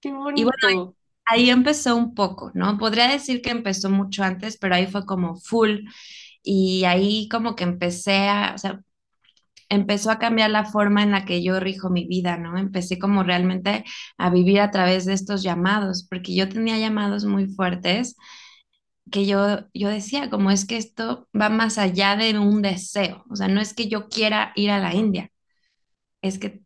Qué 0.00 0.12
bonito. 0.12 0.40
Y 0.40 0.44
bueno, 0.44 0.94
ahí, 1.24 1.50
empezó 1.50 1.96
un 1.96 2.14
poco, 2.14 2.50
¿no? 2.54 2.76
Podría 2.78 3.08
decir 3.08 3.40
que 3.42 3.50
empezó 3.50 3.90
mucho 3.90 4.22
antes, 4.22 4.58
pero 4.58 4.74
ahí 4.74 4.86
fue 4.86 5.06
como 5.06 5.36
full. 5.36 5.80
Y 6.42 6.84
ahí 6.84 7.28
como 7.28 7.56
que 7.56 7.64
empecé 7.64 8.28
a, 8.28 8.52
o 8.54 8.58
sea, 8.58 8.80
empezó 9.68 10.10
a 10.10 10.18
cambiar 10.18 10.50
la 10.50 10.64
forma 10.64 11.02
en 11.02 11.12
la 11.12 11.24
que 11.24 11.42
yo 11.42 11.60
rijo 11.60 11.90
mi 11.90 12.06
vida, 12.06 12.36
¿no? 12.36 12.58
Empecé 12.58 12.98
como 12.98 13.22
realmente 13.22 13.84
a 14.18 14.30
vivir 14.30 14.60
a 14.60 14.70
través 14.70 15.04
de 15.06 15.14
estos 15.14 15.42
llamados, 15.42 16.06
porque 16.08 16.34
yo 16.34 16.48
tenía 16.48 16.78
llamados 16.78 17.24
muy 17.24 17.46
fuertes 17.48 18.16
que 19.10 19.26
yo, 19.26 19.60
yo 19.74 19.88
decía, 19.88 20.30
como 20.30 20.50
es 20.50 20.66
que 20.66 20.76
esto 20.76 21.28
va 21.38 21.48
más 21.48 21.78
allá 21.78 22.16
de 22.16 22.38
un 22.38 22.62
deseo, 22.62 23.24
o 23.30 23.36
sea, 23.36 23.48
no 23.48 23.60
es 23.60 23.74
que 23.74 23.88
yo 23.88 24.08
quiera 24.08 24.52
ir 24.56 24.70
a 24.70 24.80
la 24.80 24.94
India, 24.94 25.30
es 26.22 26.38
que 26.38 26.62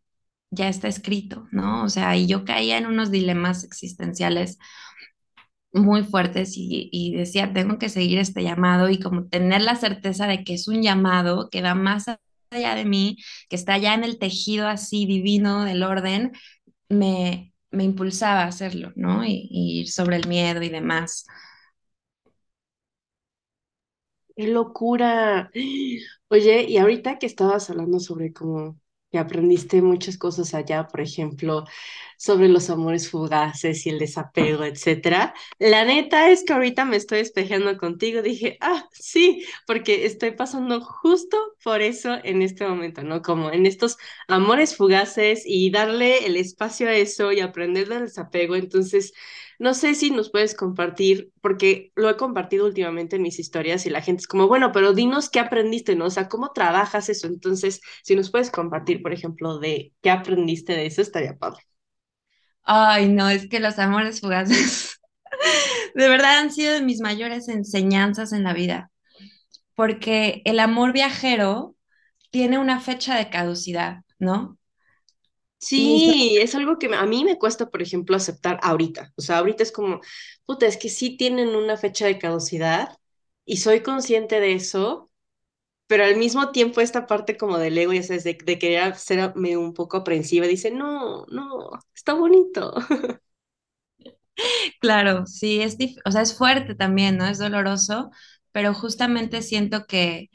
ya 0.51 0.69
está 0.69 0.87
escrito, 0.87 1.47
¿no? 1.51 1.83
O 1.83 1.89
sea, 1.89 2.15
y 2.17 2.27
yo 2.27 2.45
caía 2.45 2.77
en 2.77 2.87
unos 2.87 3.11
dilemas 3.11 3.63
existenciales 3.63 4.57
muy 5.73 6.03
fuertes 6.03 6.57
y, 6.57 6.89
y, 6.91 7.15
decía, 7.15 7.53
tengo 7.53 7.77
que 7.77 7.89
seguir 7.89 8.19
este 8.19 8.43
llamado 8.43 8.89
y 8.89 8.99
como 8.99 9.27
tener 9.27 9.61
la 9.61 9.75
certeza 9.75 10.27
de 10.27 10.43
que 10.43 10.53
es 10.55 10.67
un 10.67 10.81
llamado 10.81 11.49
que 11.49 11.61
va 11.61 11.75
más 11.75 12.07
allá 12.51 12.75
de 12.75 12.85
mí, 12.85 13.17
que 13.49 13.55
está 13.57 13.77
ya 13.79 13.93
en 13.95 14.03
el 14.03 14.19
tejido 14.19 14.67
así 14.67 15.05
divino 15.07 15.65
del 15.65 15.83
orden, 15.83 16.33
me, 16.89 17.53
me 17.71 17.83
impulsaba 17.85 18.43
a 18.43 18.47
hacerlo, 18.47 18.93
¿no? 18.97 19.25
Y, 19.25 19.47
y 19.51 19.81
ir 19.81 19.89
sobre 19.91 20.17
el 20.17 20.27
miedo 20.29 20.63
y 20.63 20.69
demás. 20.69 21.25
¡Qué 24.35 24.47
locura! 24.47 25.51
Oye, 26.29 26.63
y 26.63 26.77
ahorita 26.77 27.19
que 27.19 27.25
estabas 27.25 27.69
hablando 27.69 27.99
sobre 27.99 28.33
cómo 28.33 28.79
que 29.11 29.19
aprendiste 29.19 29.81
muchas 29.81 30.17
cosas 30.17 30.53
allá, 30.53 30.87
por 30.87 31.01
ejemplo, 31.01 31.65
sobre 32.17 32.47
los 32.49 32.69
amores 32.69 33.09
fugaces 33.09 33.85
y 33.85 33.89
el 33.89 33.99
desapego, 33.99 34.63
etcétera. 34.63 35.33
La 35.59 35.85
neta 35.85 36.29
es 36.29 36.43
que 36.43 36.53
ahorita 36.53 36.85
me 36.85 36.97
estoy 36.97 37.19
espejeando 37.19 37.77
contigo, 37.77 38.21
dije, 38.21 38.57
ah, 38.61 38.87
sí, 38.91 39.43
porque 39.67 40.05
estoy 40.05 40.31
pasando 40.31 40.81
justo 40.81 41.37
por 41.63 41.81
eso 41.81 42.17
en 42.23 42.41
este 42.41 42.67
momento, 42.67 43.03
¿no? 43.03 43.21
Como 43.21 43.51
en 43.51 43.65
estos 43.65 43.97
amores 44.27 44.75
fugaces 44.75 45.43
y 45.45 45.71
darle 45.71 46.25
el 46.25 46.37
espacio 46.37 46.87
a 46.89 46.93
eso 46.93 47.31
y 47.31 47.39
aprender 47.41 47.87
del 47.89 48.01
desapego. 48.05 48.55
Entonces, 48.55 49.13
no 49.61 49.75
sé 49.75 49.93
si 49.93 50.09
nos 50.09 50.31
puedes 50.31 50.55
compartir, 50.55 51.31
porque 51.39 51.91
lo 51.95 52.09
he 52.09 52.17
compartido 52.17 52.65
últimamente 52.65 53.17
en 53.17 53.21
mis 53.21 53.37
historias 53.37 53.85
y 53.85 53.91
la 53.91 54.01
gente 54.01 54.21
es 54.21 54.27
como, 54.27 54.47
bueno, 54.47 54.71
pero 54.71 54.93
dinos 54.93 55.29
qué 55.29 55.39
aprendiste, 55.39 55.95
¿no? 55.95 56.05
O 56.05 56.09
sea, 56.09 56.27
¿cómo 56.29 56.51
trabajas 56.51 57.09
eso? 57.09 57.27
Entonces, 57.27 57.79
si 58.03 58.15
nos 58.15 58.31
puedes 58.31 58.49
compartir, 58.49 59.03
por 59.03 59.13
ejemplo, 59.13 59.59
de 59.59 59.93
qué 60.01 60.09
aprendiste 60.09 60.73
de 60.73 60.87
eso, 60.87 61.03
estaría 61.03 61.37
padre. 61.37 61.61
Ay, 62.63 63.07
no, 63.09 63.29
es 63.29 63.47
que 63.49 63.59
los 63.59 63.77
amores 63.77 64.19
fugaces 64.19 64.99
de 65.93 66.09
verdad 66.09 66.39
han 66.39 66.51
sido 66.51 66.73
de 66.73 66.81
mis 66.81 66.99
mayores 66.99 67.47
enseñanzas 67.47 68.33
en 68.33 68.43
la 68.43 68.53
vida, 68.53 68.89
porque 69.75 70.41
el 70.45 70.59
amor 70.59 70.91
viajero 70.91 71.75
tiene 72.31 72.57
una 72.57 72.79
fecha 72.79 73.15
de 73.15 73.29
caducidad, 73.29 74.01
¿no? 74.17 74.57
Sí, 75.61 76.37
es 76.41 76.55
algo 76.55 76.79
que 76.79 76.87
a 76.93 77.05
mí 77.05 77.23
me 77.23 77.37
cuesta, 77.37 77.69
por 77.69 77.81
ejemplo, 77.83 78.15
aceptar 78.15 78.59
ahorita. 78.63 79.13
O 79.15 79.21
sea, 79.21 79.37
ahorita 79.37 79.61
es 79.63 79.71
como, 79.71 80.01
puta, 80.45 80.65
es 80.65 80.77
que 80.77 80.89
sí 80.89 81.17
tienen 81.17 81.49
una 81.55 81.77
fecha 81.77 82.07
de 82.07 82.17
caducidad 82.17 82.97
y 83.45 83.57
soy 83.57 83.81
consciente 83.83 84.39
de 84.39 84.53
eso, 84.53 85.11
pero 85.87 86.05
al 86.05 86.17
mismo 86.17 86.51
tiempo 86.51 86.81
esta 86.81 87.07
parte 87.07 87.37
como 87.37 87.57
del 87.59 87.77
ego, 87.77 87.93
ya 87.93 88.03
sabes, 88.03 88.23
de, 88.25 88.37
de 88.45 88.59
querer 88.59 88.95
serme 88.97 89.57
un 89.57 89.73
poco 89.73 89.97
aprensiva, 89.97 90.47
dice, 90.47 90.71
no, 90.71 91.25
no, 91.27 91.71
está 91.95 92.13
bonito. 92.13 92.73
Claro, 94.79 95.25
sí, 95.27 95.61
es, 95.61 95.77
o 96.05 96.11
sea, 96.11 96.21
es 96.21 96.37
fuerte 96.37 96.75
también, 96.75 97.17
¿no? 97.17 97.25
Es 97.27 97.37
doloroso, 97.37 98.11
pero 98.51 98.73
justamente 98.73 99.41
siento 99.41 99.85
que 99.87 100.29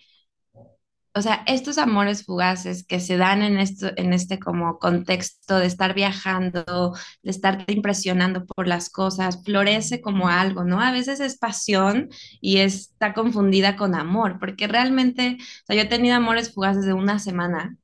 o 1.16 1.22
sea, 1.22 1.42
estos 1.46 1.78
amores 1.78 2.26
fugaces 2.26 2.84
que 2.86 3.00
se 3.00 3.16
dan 3.16 3.40
en, 3.42 3.58
esto, 3.58 3.90
en 3.96 4.12
este 4.12 4.38
como 4.38 4.78
contexto 4.78 5.58
de 5.58 5.66
estar 5.66 5.94
viajando, 5.94 6.94
de 7.22 7.30
estar 7.30 7.64
impresionando 7.68 8.44
por 8.44 8.68
las 8.68 8.90
cosas, 8.90 9.42
florece 9.42 10.02
como 10.02 10.28
algo, 10.28 10.64
¿no? 10.64 10.78
A 10.80 10.92
veces 10.92 11.20
es 11.20 11.38
pasión 11.38 12.10
y 12.42 12.58
está 12.58 13.14
confundida 13.14 13.76
con 13.76 13.94
amor, 13.94 14.38
porque 14.38 14.66
realmente, 14.68 15.38
o 15.40 15.66
sea, 15.66 15.76
yo 15.76 15.82
he 15.82 15.86
tenido 15.86 16.16
amores 16.16 16.52
fugaces 16.52 16.84
de 16.84 16.92
una 16.92 17.18
semana 17.18 17.76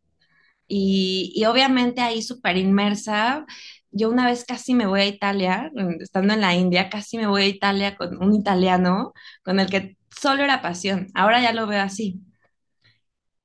y, 0.69 1.33
y 1.35 1.47
obviamente 1.47 2.03
ahí 2.03 2.23
súper 2.23 2.59
inmersa. 2.59 3.47
Yo 3.91 4.11
una 4.11 4.27
vez 4.27 4.45
casi 4.45 4.75
me 4.75 4.87
voy 4.87 5.01
a 5.03 5.07
Italia, 5.07 5.71
estando 6.01 6.35
en 6.35 6.41
la 6.43 6.55
India, 6.55 6.91
casi 6.91 7.19
me 7.19 7.27
voy 7.27 7.43
a 7.45 7.47
Italia 7.47 7.97
con 7.97 8.23
un 8.23 8.35
italiano 8.35 9.15
con 9.43 9.61
el 9.61 9.71
que 9.71 9.97
solo 10.21 10.45
era 10.45 10.63
pasión. 10.63 11.09
Ahora 11.15 11.41
ya 11.43 11.53
lo 11.53 11.67
veo 11.67 11.83
así 11.83 12.21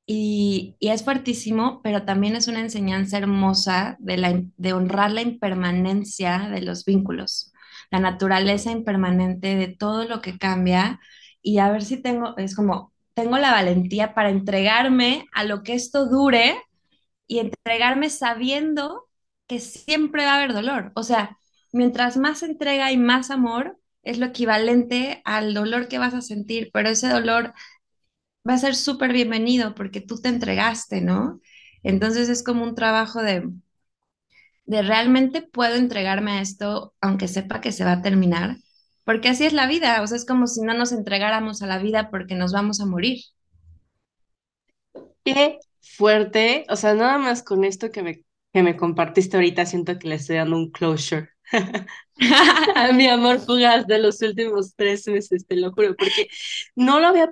y, 0.07 0.77
es 0.79 1.03
fuertísimo, 1.03 1.81
pero 1.83 2.05
también 2.05 2.35
es 2.35 2.47
una 2.47 2.61
enseñanza 2.61 3.17
hermosa 3.17 3.97
de, 3.99 4.17
la, 4.17 4.41
de 4.57 4.73
honrar 4.73 5.11
la 5.11 5.21
impermanencia 5.21 6.49
de 6.49 6.61
los 6.61 6.85
vínculos, 6.85 7.51
la 7.91 7.99
naturaleza 7.99 8.71
impermanente 8.71 9.55
de 9.57 9.67
todo 9.67 10.05
lo 10.05 10.21
que 10.21 10.37
cambia 10.37 10.99
y 11.41 11.59
a 11.59 11.69
ver 11.69 11.83
si 11.83 12.01
tengo, 12.01 12.37
es 12.37 12.55
como, 12.55 12.93
tengo 13.13 13.37
la 13.37 13.51
valentía 13.51 14.13
para 14.13 14.29
entregarme 14.29 15.25
a 15.33 15.43
lo 15.43 15.63
que 15.63 15.73
esto 15.73 16.05
dure 16.07 16.57
y 17.27 17.39
entregarme 17.39 18.09
sabiendo 18.09 19.07
que 19.47 19.59
siempre 19.59 20.25
va 20.25 20.33
a 20.33 20.35
haber 20.37 20.53
dolor. 20.53 20.91
O 20.95 21.03
sea, 21.03 21.37
mientras 21.73 22.17
más 22.17 22.43
entrega 22.43 22.91
y 22.91 22.97
más 22.97 23.31
amor, 23.31 23.77
es 24.03 24.19
lo 24.19 24.27
equivalente 24.27 25.21
al 25.25 25.53
dolor 25.53 25.89
que 25.89 25.99
vas 25.99 26.13
a 26.13 26.21
sentir, 26.21 26.69
pero 26.73 26.89
ese 26.89 27.09
dolor 27.09 27.53
va 28.47 28.53
a 28.53 28.57
ser 28.57 28.75
súper 28.75 29.13
bienvenido 29.13 29.75
porque 29.75 30.01
tú 30.01 30.21
te 30.21 30.29
entregaste, 30.29 31.01
¿no? 31.01 31.39
Entonces 31.83 32.29
es 32.29 32.43
como 32.43 32.63
un 32.63 32.75
trabajo 32.75 33.21
de, 33.21 33.49
de 34.65 34.81
realmente 34.81 35.41
puedo 35.41 35.75
entregarme 35.75 36.31
a 36.33 36.41
esto 36.41 36.93
aunque 37.01 37.27
sepa 37.27 37.61
que 37.61 37.71
se 37.71 37.85
va 37.85 37.93
a 37.93 38.01
terminar, 38.01 38.57
porque 39.05 39.29
así 39.29 39.45
es 39.45 39.53
la 39.53 39.67
vida, 39.67 40.01
o 40.01 40.07
sea, 40.07 40.17
es 40.17 40.25
como 40.25 40.47
si 40.47 40.61
no 40.61 40.73
nos 40.73 40.91
entregáramos 40.91 41.61
a 41.61 41.67
la 41.67 41.79
vida 41.79 42.09
porque 42.09 42.35
nos 42.35 42.51
vamos 42.53 42.79
a 42.81 42.85
morir. 42.85 43.19
Qué 45.23 45.59
fuerte, 45.81 46.65
o 46.69 46.75
sea, 46.75 46.93
nada 46.93 47.17
más 47.17 47.43
con 47.43 47.63
esto 47.63 47.91
que 47.91 48.03
me, 48.03 48.23
que 48.53 48.63
me 48.63 48.77
compartiste 48.77 49.37
ahorita, 49.37 49.65
siento 49.65 49.97
que 49.99 50.07
le 50.09 50.15
estoy 50.15 50.37
dando 50.37 50.57
un 50.57 50.71
closure 50.71 51.29
a 52.75 52.91
mi 52.93 53.07
amor 53.07 53.39
fugaz 53.39 53.87
de 53.87 53.99
los 53.99 54.21
últimos 54.21 54.75
tres 54.75 55.07
meses, 55.07 55.45
te 55.47 55.55
lo 55.55 55.71
juro, 55.71 55.95
porque 55.95 56.27
no 56.75 56.99
lo 56.99 57.07
había 57.07 57.31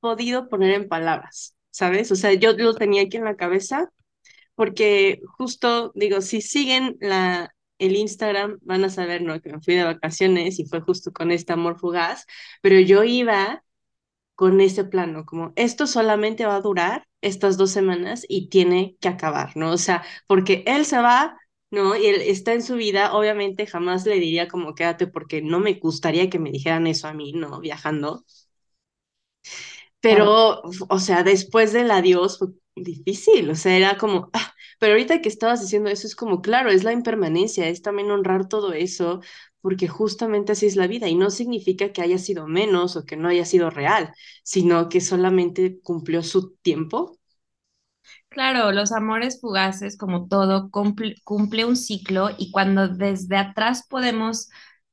podido 0.00 0.48
poner 0.48 0.72
en 0.72 0.88
palabras, 0.88 1.56
¿sabes? 1.70 2.10
O 2.12 2.16
sea, 2.16 2.32
yo 2.34 2.52
lo 2.54 2.74
tenía 2.74 3.02
aquí 3.02 3.16
en 3.18 3.24
la 3.24 3.36
cabeza 3.36 3.90
porque 4.54 5.20
justo 5.38 5.92
digo, 5.94 6.20
si 6.20 6.40
siguen 6.42 6.96
la, 7.00 7.54
el 7.78 7.96
Instagram 7.96 8.58
van 8.62 8.84
a 8.84 8.90
saber, 8.90 9.22
¿no? 9.22 9.40
Que 9.40 9.52
me 9.52 9.60
fui 9.60 9.74
de 9.74 9.84
vacaciones 9.84 10.58
y 10.58 10.66
fue 10.66 10.80
justo 10.80 11.12
con 11.12 11.30
este 11.30 11.52
amor 11.52 11.78
fugaz, 11.78 12.26
pero 12.62 12.78
yo 12.80 13.04
iba 13.04 13.64
con 14.34 14.60
ese 14.60 14.84
plano, 14.84 15.26
como 15.26 15.52
esto 15.56 15.86
solamente 15.86 16.46
va 16.46 16.56
a 16.56 16.60
durar 16.62 17.06
estas 17.20 17.56
dos 17.58 17.70
semanas 17.70 18.24
y 18.28 18.48
tiene 18.48 18.96
que 19.00 19.08
acabar, 19.08 19.56
¿no? 19.56 19.72
O 19.72 19.78
sea, 19.78 20.02
porque 20.26 20.64
él 20.66 20.86
se 20.86 20.98
va, 20.98 21.36
¿no? 21.70 21.94
Y 21.96 22.06
él 22.06 22.22
está 22.22 22.54
en 22.54 22.62
su 22.62 22.76
vida, 22.76 23.12
obviamente 23.14 23.66
jamás 23.66 24.06
le 24.06 24.14
diría 24.14 24.48
como 24.48 24.74
quédate 24.74 25.06
porque 25.06 25.42
no 25.42 25.60
me 25.60 25.74
gustaría 25.74 26.30
que 26.30 26.38
me 26.38 26.50
dijeran 26.50 26.86
eso 26.86 27.06
a 27.08 27.12
mí, 27.14 27.32
¿no? 27.32 27.60
Viajando. 27.60 28.24
Pero, 30.00 30.62
o 30.88 30.98
sea, 30.98 31.22
después 31.22 31.72
del 31.72 31.90
adiós 31.90 32.38
fue 32.38 32.48
difícil, 32.76 33.50
o 33.50 33.54
sea, 33.54 33.76
era 33.76 33.98
como, 33.98 34.30
ah, 34.32 34.54
pero 34.78 34.92
ahorita 34.94 35.20
que 35.20 35.28
estabas 35.28 35.60
diciendo 35.60 35.90
eso 35.90 36.06
es 36.06 36.16
como, 36.16 36.40
claro, 36.42 36.70
es 36.70 36.84
la 36.84 36.92
impermanencia, 36.92 37.68
es 37.68 37.82
también 37.82 38.10
honrar 38.10 38.48
todo 38.48 38.72
eso, 38.72 39.20
porque 39.60 39.88
justamente 39.88 40.52
así 40.52 40.66
es 40.66 40.76
la 40.76 40.86
vida 40.86 41.08
y 41.08 41.14
no 41.16 41.30
significa 41.30 41.92
que 41.92 42.00
haya 42.02 42.16
sido 42.18 42.46
menos 42.46 42.96
o 42.96 43.04
que 43.04 43.16
no 43.16 43.28
haya 43.28 43.44
sido 43.44 43.68
real, 43.70 44.12
sino 44.42 44.88
que 44.88 45.00
solamente 45.02 45.80
cumplió 45.82 46.22
su 46.22 46.54
tiempo. 46.62 47.18
Claro, 48.28 48.72
los 48.72 48.92
amores 48.92 49.40
fugaces, 49.40 49.96
como 49.98 50.28
todo, 50.28 50.70
cumple, 50.70 51.16
cumple 51.24 51.64
un 51.64 51.76
ciclo 51.76 52.30
y 52.38 52.50
cuando 52.52 52.88
desde 52.88 53.36
atrás 53.36 53.86
podemos 53.88 54.48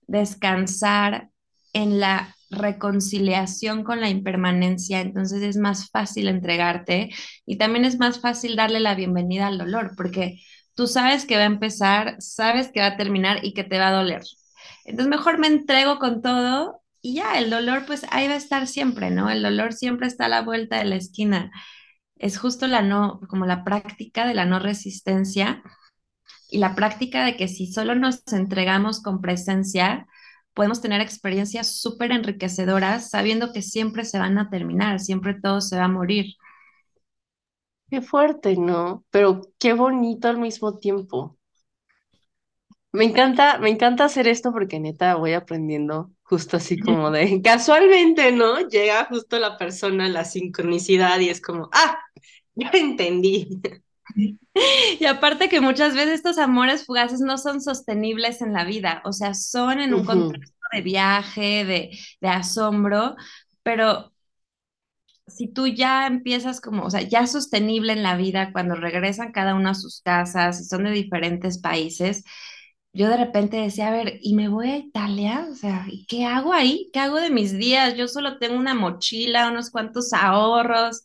descansar 0.07 1.29
en 1.73 1.99
la 1.99 2.35
reconciliación 2.49 3.83
con 3.83 4.01
la 4.01 4.09
impermanencia, 4.09 5.01
entonces 5.01 5.41
es 5.43 5.57
más 5.57 5.89
fácil 5.89 6.27
entregarte 6.27 7.09
y 7.45 7.57
también 7.57 7.85
es 7.85 7.99
más 7.99 8.21
fácil 8.21 8.55
darle 8.55 8.79
la 8.79 8.95
bienvenida 8.95 9.47
al 9.47 9.57
dolor, 9.57 9.91
porque 9.97 10.41
tú 10.75 10.87
sabes 10.87 11.25
que 11.25 11.35
va 11.35 11.43
a 11.43 11.45
empezar, 11.45 12.15
sabes 12.19 12.71
que 12.71 12.79
va 12.79 12.87
a 12.87 12.97
terminar 12.97 13.43
y 13.43 13.53
que 13.53 13.63
te 13.63 13.79
va 13.79 13.89
a 13.89 13.93
doler. 13.93 14.21
Entonces 14.85 15.09
mejor 15.09 15.37
me 15.39 15.47
entrego 15.47 15.99
con 15.99 16.21
todo 16.21 16.81
y 17.01 17.15
ya, 17.15 17.37
el 17.37 17.49
dolor 17.49 17.85
pues 17.85 18.05
ahí 18.09 18.27
va 18.27 18.33
a 18.35 18.37
estar 18.37 18.67
siempre, 18.67 19.11
¿no? 19.11 19.29
El 19.29 19.43
dolor 19.43 19.73
siempre 19.73 20.07
está 20.07 20.25
a 20.25 20.29
la 20.29 20.41
vuelta 20.41 20.77
de 20.77 20.85
la 20.85 20.95
esquina. 20.95 21.51
Es 22.15 22.37
justo 22.37 22.67
la 22.67 22.81
no, 22.81 23.19
como 23.29 23.45
la 23.45 23.63
práctica 23.63 24.27
de 24.27 24.33
la 24.33 24.45
no 24.45 24.59
resistencia 24.59 25.63
y 26.49 26.59
la 26.59 26.75
práctica 26.75 27.25
de 27.25 27.35
que 27.37 27.47
si 27.47 27.71
solo 27.71 27.95
nos 27.95 28.21
entregamos 28.31 29.01
con 29.01 29.21
presencia, 29.21 30.07
podemos 30.57 30.81
tener 30.81 31.01
experiencias 31.01 31.79
súper 31.79 32.11
enriquecedoras 32.11 33.11
sabiendo 33.11 33.53
que 33.53 33.61
siempre 33.61 34.03
se 34.05 34.17
van 34.17 34.39
a 34.39 34.49
terminar, 34.49 34.99
siempre 34.99 35.35
todo 35.39 35.61
se 35.61 35.77
va 35.77 35.85
a 35.85 35.87
morir. 35.87 36.33
Qué 37.91 38.01
fuerte, 38.01 38.57
¿no? 38.57 39.05
Pero 39.11 39.41
qué 39.59 39.73
bonito 39.73 40.27
al 40.27 40.39
mismo 40.39 40.77
tiempo. 40.79 41.37
Me 42.91 43.05
encanta, 43.05 43.59
me 43.59 43.69
encanta 43.69 44.05
hacer 44.05 44.27
esto 44.27 44.51
porque 44.51 44.79
neta 44.79 45.15
voy 45.15 45.33
aprendiendo 45.33 46.11
justo 46.23 46.57
así 46.57 46.79
como 46.79 47.11
de 47.11 47.39
casualmente, 47.43 48.31
¿no? 48.31 48.67
Llega 48.67 49.05
justo 49.05 49.37
la 49.39 49.57
persona, 49.57 50.09
la 50.09 50.25
sincronicidad 50.25 51.19
y 51.19 51.29
es 51.29 51.39
como, 51.39 51.69
ah, 51.71 51.99
ya 52.55 52.71
entendí. 52.73 53.61
Y 54.99 55.05
aparte 55.05 55.49
que 55.49 55.61
muchas 55.61 55.95
veces 55.95 56.15
estos 56.15 56.37
amores 56.37 56.85
fugaces 56.85 57.19
no 57.21 57.37
son 57.37 57.61
sostenibles 57.61 58.41
en 58.41 58.53
la 58.53 58.65
vida, 58.65 59.01
o 59.05 59.13
sea, 59.13 59.33
son 59.33 59.79
en 59.79 59.93
un 59.93 60.03
contexto 60.03 60.55
de 60.73 60.81
viaje, 60.81 61.65
de, 61.65 61.99
de 62.21 62.27
asombro, 62.27 63.15
pero 63.63 64.13
si 65.27 65.47
tú 65.49 65.67
ya 65.67 66.07
empiezas 66.07 66.61
como, 66.61 66.83
o 66.85 66.89
sea, 66.89 67.01
ya 67.01 67.27
sostenible 67.27 67.93
en 67.93 68.03
la 68.03 68.15
vida 68.17 68.51
cuando 68.53 68.75
regresan 68.75 69.31
cada 69.31 69.55
uno 69.55 69.69
a 69.69 69.73
sus 69.75 70.01
casas 70.01 70.61
y 70.61 70.65
son 70.65 70.85
de 70.85 70.91
diferentes 70.91 71.59
países, 71.59 72.23
yo 72.93 73.09
de 73.09 73.17
repente 73.17 73.57
decía, 73.57 73.89
a 73.89 73.91
ver, 73.91 74.17
¿y 74.21 74.33
me 74.35 74.47
voy 74.49 74.69
a 74.69 74.77
Italia? 74.77 75.47
O 75.51 75.55
sea, 75.55 75.85
¿y 75.89 76.05
qué 76.07 76.25
hago 76.25 76.53
ahí? 76.53 76.89
¿Qué 76.93 76.99
hago 76.99 77.17
de 77.19 77.29
mis 77.29 77.57
días? 77.57 77.95
Yo 77.95 78.07
solo 78.07 78.39
tengo 78.39 78.57
una 78.57 78.73
mochila, 78.73 79.49
unos 79.49 79.69
cuantos 79.69 80.13
ahorros. 80.13 81.03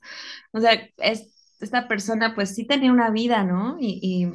O 0.52 0.60
sea, 0.60 0.72
es, 0.98 1.31
esta 1.62 1.88
persona 1.88 2.34
pues 2.34 2.54
sí 2.54 2.66
tenía 2.66 2.92
una 2.92 3.10
vida, 3.10 3.44
¿no? 3.44 3.76
Y, 3.80 4.32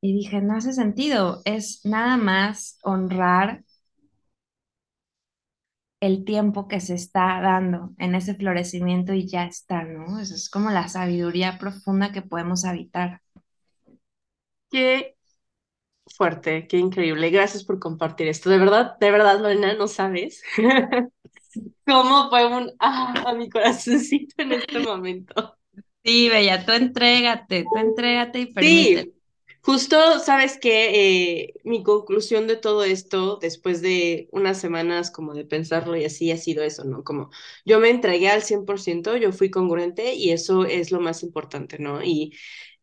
y, 0.00 0.12
dije, 0.12 0.40
no 0.40 0.56
hace 0.56 0.72
sentido, 0.72 1.42
es 1.44 1.80
nada 1.84 2.16
más 2.16 2.78
honrar 2.82 3.64
el 6.00 6.24
tiempo 6.24 6.68
que 6.68 6.80
se 6.80 6.94
está 6.94 7.40
dando 7.40 7.92
en 7.98 8.14
ese 8.14 8.34
florecimiento 8.34 9.12
y 9.14 9.26
ya 9.26 9.44
está, 9.44 9.82
¿no? 9.84 10.20
Eso 10.20 10.34
es 10.34 10.48
como 10.50 10.70
la 10.70 10.88
sabiduría 10.88 11.58
profunda 11.58 12.12
que 12.12 12.22
podemos 12.22 12.64
habitar. 12.64 13.20
Qué 14.70 15.16
fuerte, 16.16 16.66
qué 16.68 16.78
increíble. 16.78 17.30
Gracias 17.30 17.64
por 17.64 17.78
compartir 17.78 18.28
esto. 18.28 18.50
De 18.50 18.58
verdad, 18.58 18.98
de 18.98 19.10
verdad, 19.10 19.40
Lorena, 19.40 19.74
no 19.74 19.88
sabes 19.88 20.42
cómo 21.86 22.28
fue 22.30 22.46
un 22.46 22.72
ah, 22.80 23.24
a 23.26 23.34
mi 23.34 23.48
corazoncito 23.50 24.34
en 24.42 24.52
este 24.52 24.80
momento. 24.80 25.58
Sí, 26.04 26.28
Bella, 26.28 26.64
tú 26.64 26.72
entrégate, 26.72 27.64
tú 27.64 27.78
entrégate 27.78 28.40
y 28.40 28.52
permítete. 28.52 29.08
Sí, 29.08 29.14
justo, 29.62 30.18
sabes 30.18 30.58
que 30.58 31.42
eh, 31.42 31.54
mi 31.64 31.82
conclusión 31.84 32.46
de 32.48 32.56
todo 32.56 32.82
esto, 32.84 33.36
después 33.40 33.82
de 33.82 34.28
unas 34.32 34.58
semanas 34.60 35.10
como 35.12 35.32
de 35.34 35.44
pensarlo 35.44 35.96
y 35.96 36.04
así, 36.04 36.30
ha 36.32 36.36
sido 36.36 36.64
eso, 36.64 36.84
¿no? 36.84 37.04
Como 37.04 37.30
yo 37.64 37.78
me 37.78 37.90
entregué 37.90 38.28
al 38.30 38.42
100%, 38.42 39.16
yo 39.16 39.32
fui 39.32 39.50
congruente 39.50 40.14
y 40.14 40.30
eso 40.32 40.64
es 40.64 40.90
lo 40.90 41.00
más 41.00 41.22
importante, 41.22 41.78
¿no? 41.78 42.02
Y, 42.02 42.32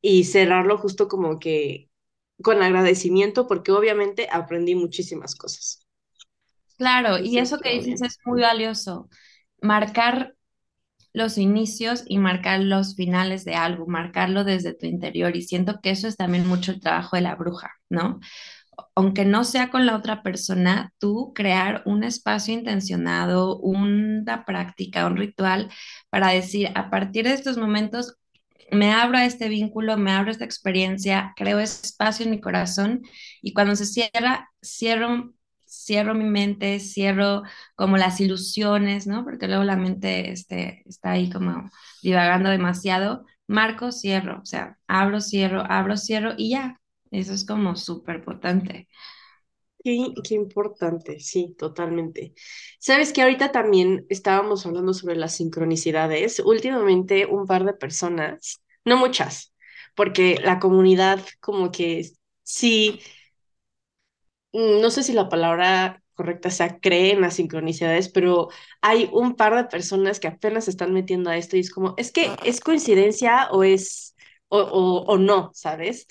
y 0.02 0.24
cerrarlo 0.26 0.78
justo 0.78 1.08
como 1.10 1.40
que 1.40 1.90
con 2.42 2.62
agradecimiento 2.62 3.48
porque 3.48 3.72
obviamente 3.74 4.28
aprendí 4.32 4.76
muchísimas 4.76 5.36
cosas. 5.36 5.85
Claro, 6.78 7.18
y 7.20 7.38
eso 7.38 7.60
que 7.60 7.72
dices 7.74 8.02
es 8.02 8.20
muy 8.26 8.42
valioso. 8.42 9.10
Marcar 9.62 10.36
los 11.14 11.38
inicios 11.38 12.04
y 12.08 12.20
marcar 12.20 12.62
los 12.62 12.96
finales 12.96 13.46
de 13.46 13.56
algo, 13.56 13.88
marcarlo 13.88 14.44
desde 14.46 14.74
tu 14.76 14.86
interior. 14.88 15.36
Y 15.36 15.44
siento 15.44 15.82
que 15.82 15.92
eso 15.92 16.08
es 16.08 16.18
también 16.18 16.48
mucho 16.48 16.72
el 16.74 16.82
trabajo 16.82 17.16
de 17.18 17.24
la 17.24 17.36
bruja, 17.36 17.72
¿no? 17.90 18.20
aunque 18.96 19.26
no 19.26 19.44
sea 19.46 19.72
con 19.72 19.86
la 19.86 19.96
otra 19.96 20.24
persona, 20.24 20.94
tú 21.00 21.34
crear 21.36 21.84
un 21.86 22.04
espacio 22.04 22.54
intencionado, 22.56 23.60
una 23.60 24.46
práctica, 24.46 25.08
un 25.08 25.18
ritual 25.18 25.70
para 26.10 26.30
decir, 26.32 26.70
a 26.76 26.90
partir 26.92 27.26
de 27.26 27.34
estos 27.36 27.58
momentos, 27.58 28.18
me 28.72 28.92
abro 28.94 29.18
a 29.18 29.26
este 29.26 29.50
vínculo, 29.50 29.98
me 29.98 30.12
abro 30.12 30.30
a 30.30 30.32
esta 30.32 30.46
experiencia, 30.46 31.34
creo 31.36 31.60
espacio 31.60 32.26
en 32.26 32.32
mi 32.32 32.42
corazón 32.42 33.02
y 33.42 33.54
cuando 33.54 33.76
se 33.76 33.86
cierra, 33.86 34.50
cierro, 34.64 35.34
cierro 35.86 36.16
mi 36.16 36.26
mente, 36.26 36.80
cierro 36.80 37.44
como 37.76 37.98
las 37.98 38.20
ilusiones, 38.20 39.08
¿no? 39.08 39.24
Porque 39.24 39.48
luego 39.48 39.64
la 39.64 39.76
mente 39.76 40.32
este, 40.32 40.84
está 40.88 41.12
ahí 41.12 41.30
como 41.30 41.70
divagando 42.02 42.50
demasiado. 42.50 43.26
Marco, 43.48 43.92
cierro, 43.92 44.40
o 44.42 44.46
sea, 44.46 44.80
abro, 44.88 45.22
cierro, 45.22 45.64
abro, 45.70 45.98
cierro 45.98 46.34
y 46.38 46.52
ya, 46.52 46.82
eso 47.12 47.34
es 47.34 47.46
como 47.46 47.76
súper 47.76 48.24
potente. 48.24 48.88
Qué, 49.84 50.14
qué, 50.28 50.34
importante, 50.34 51.20
sí, 51.20 51.56
totalmente. 51.60 52.34
Sabes 52.80 53.14
que 53.14 53.22
ahorita 53.22 53.52
también 53.52 54.08
estábamos 54.10 54.66
hablando 54.66 54.96
sobre 54.96 55.16
las 55.16 55.36
sincronicidades. 55.36 56.40
Últimamente 56.40 57.28
un 57.28 57.46
par 57.46 57.66
de 57.66 57.74
personas, 57.74 58.64
no 58.84 58.98
muchas, 58.98 59.54
porque 59.96 60.40
la 60.44 60.60
comunidad 60.60 61.24
como 61.40 61.72
que 61.72 62.10
sí, 62.42 63.00
no 64.56 64.90
sé 64.92 65.04
si 65.04 65.14
la 65.14 65.30
palabra 65.30 66.02
correcta 66.14 66.50
sea 66.50 66.80
cree 66.80 67.12
en 67.14 67.22
las 67.22 67.36
sincronicidades, 67.36 68.10
pero 68.10 68.50
hay 68.82 69.10
un 69.14 69.36
par 69.36 69.56
de 69.56 69.66
personas 69.66 70.20
que 70.20 70.28
apenas 70.28 70.66
se 70.66 70.72
están 70.72 70.94
metiendo 70.94 71.30
a 71.30 71.38
esto 71.38 71.58
y 71.58 71.62
es 71.62 71.72
como, 71.72 71.94
es 71.98 72.12
que 72.12 72.32
es 72.46 72.62
coincidencia 72.62 73.50
o 73.52 73.64
es, 73.64 74.16
o, 74.48 74.60
o, 74.60 75.04
o 75.06 75.18
no, 75.18 75.52
¿sabes? 75.54 76.08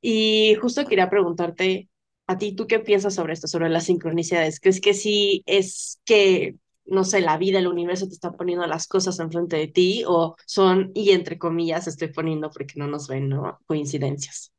Y 0.00 0.54
justo 0.60 0.86
quería 0.86 1.10
preguntarte 1.10 1.88
a 2.26 2.38
ti, 2.38 2.52
¿tú 2.54 2.66
qué 2.66 2.78
piensas 2.80 3.14
sobre 3.14 3.32
esto, 3.32 3.48
sobre 3.48 3.68
las 3.70 3.84
sincronicidades? 3.84 4.60
¿Crees 4.60 4.80
que 4.80 4.94
sí 4.94 5.42
es 5.46 6.00
que, 6.04 6.56
no 6.84 7.04
sé, 7.04 7.20
la 7.20 7.38
vida, 7.38 7.58
el 7.58 7.66
universo 7.68 8.06
te 8.08 8.14
está 8.14 8.32
poniendo 8.32 8.66
las 8.66 8.86
cosas 8.86 9.18
enfrente 9.20 9.56
de 9.56 9.68
ti 9.68 10.04
o 10.06 10.36
son, 10.46 10.92
y 10.94 11.10
entre 11.12 11.38
comillas, 11.38 11.86
estoy 11.88 12.08
poniendo 12.08 12.50
porque 12.50 12.74
no 12.76 12.86
nos 12.86 13.08
ven, 13.08 13.28
¿no? 13.30 13.58
Coincidencias. 13.66 14.52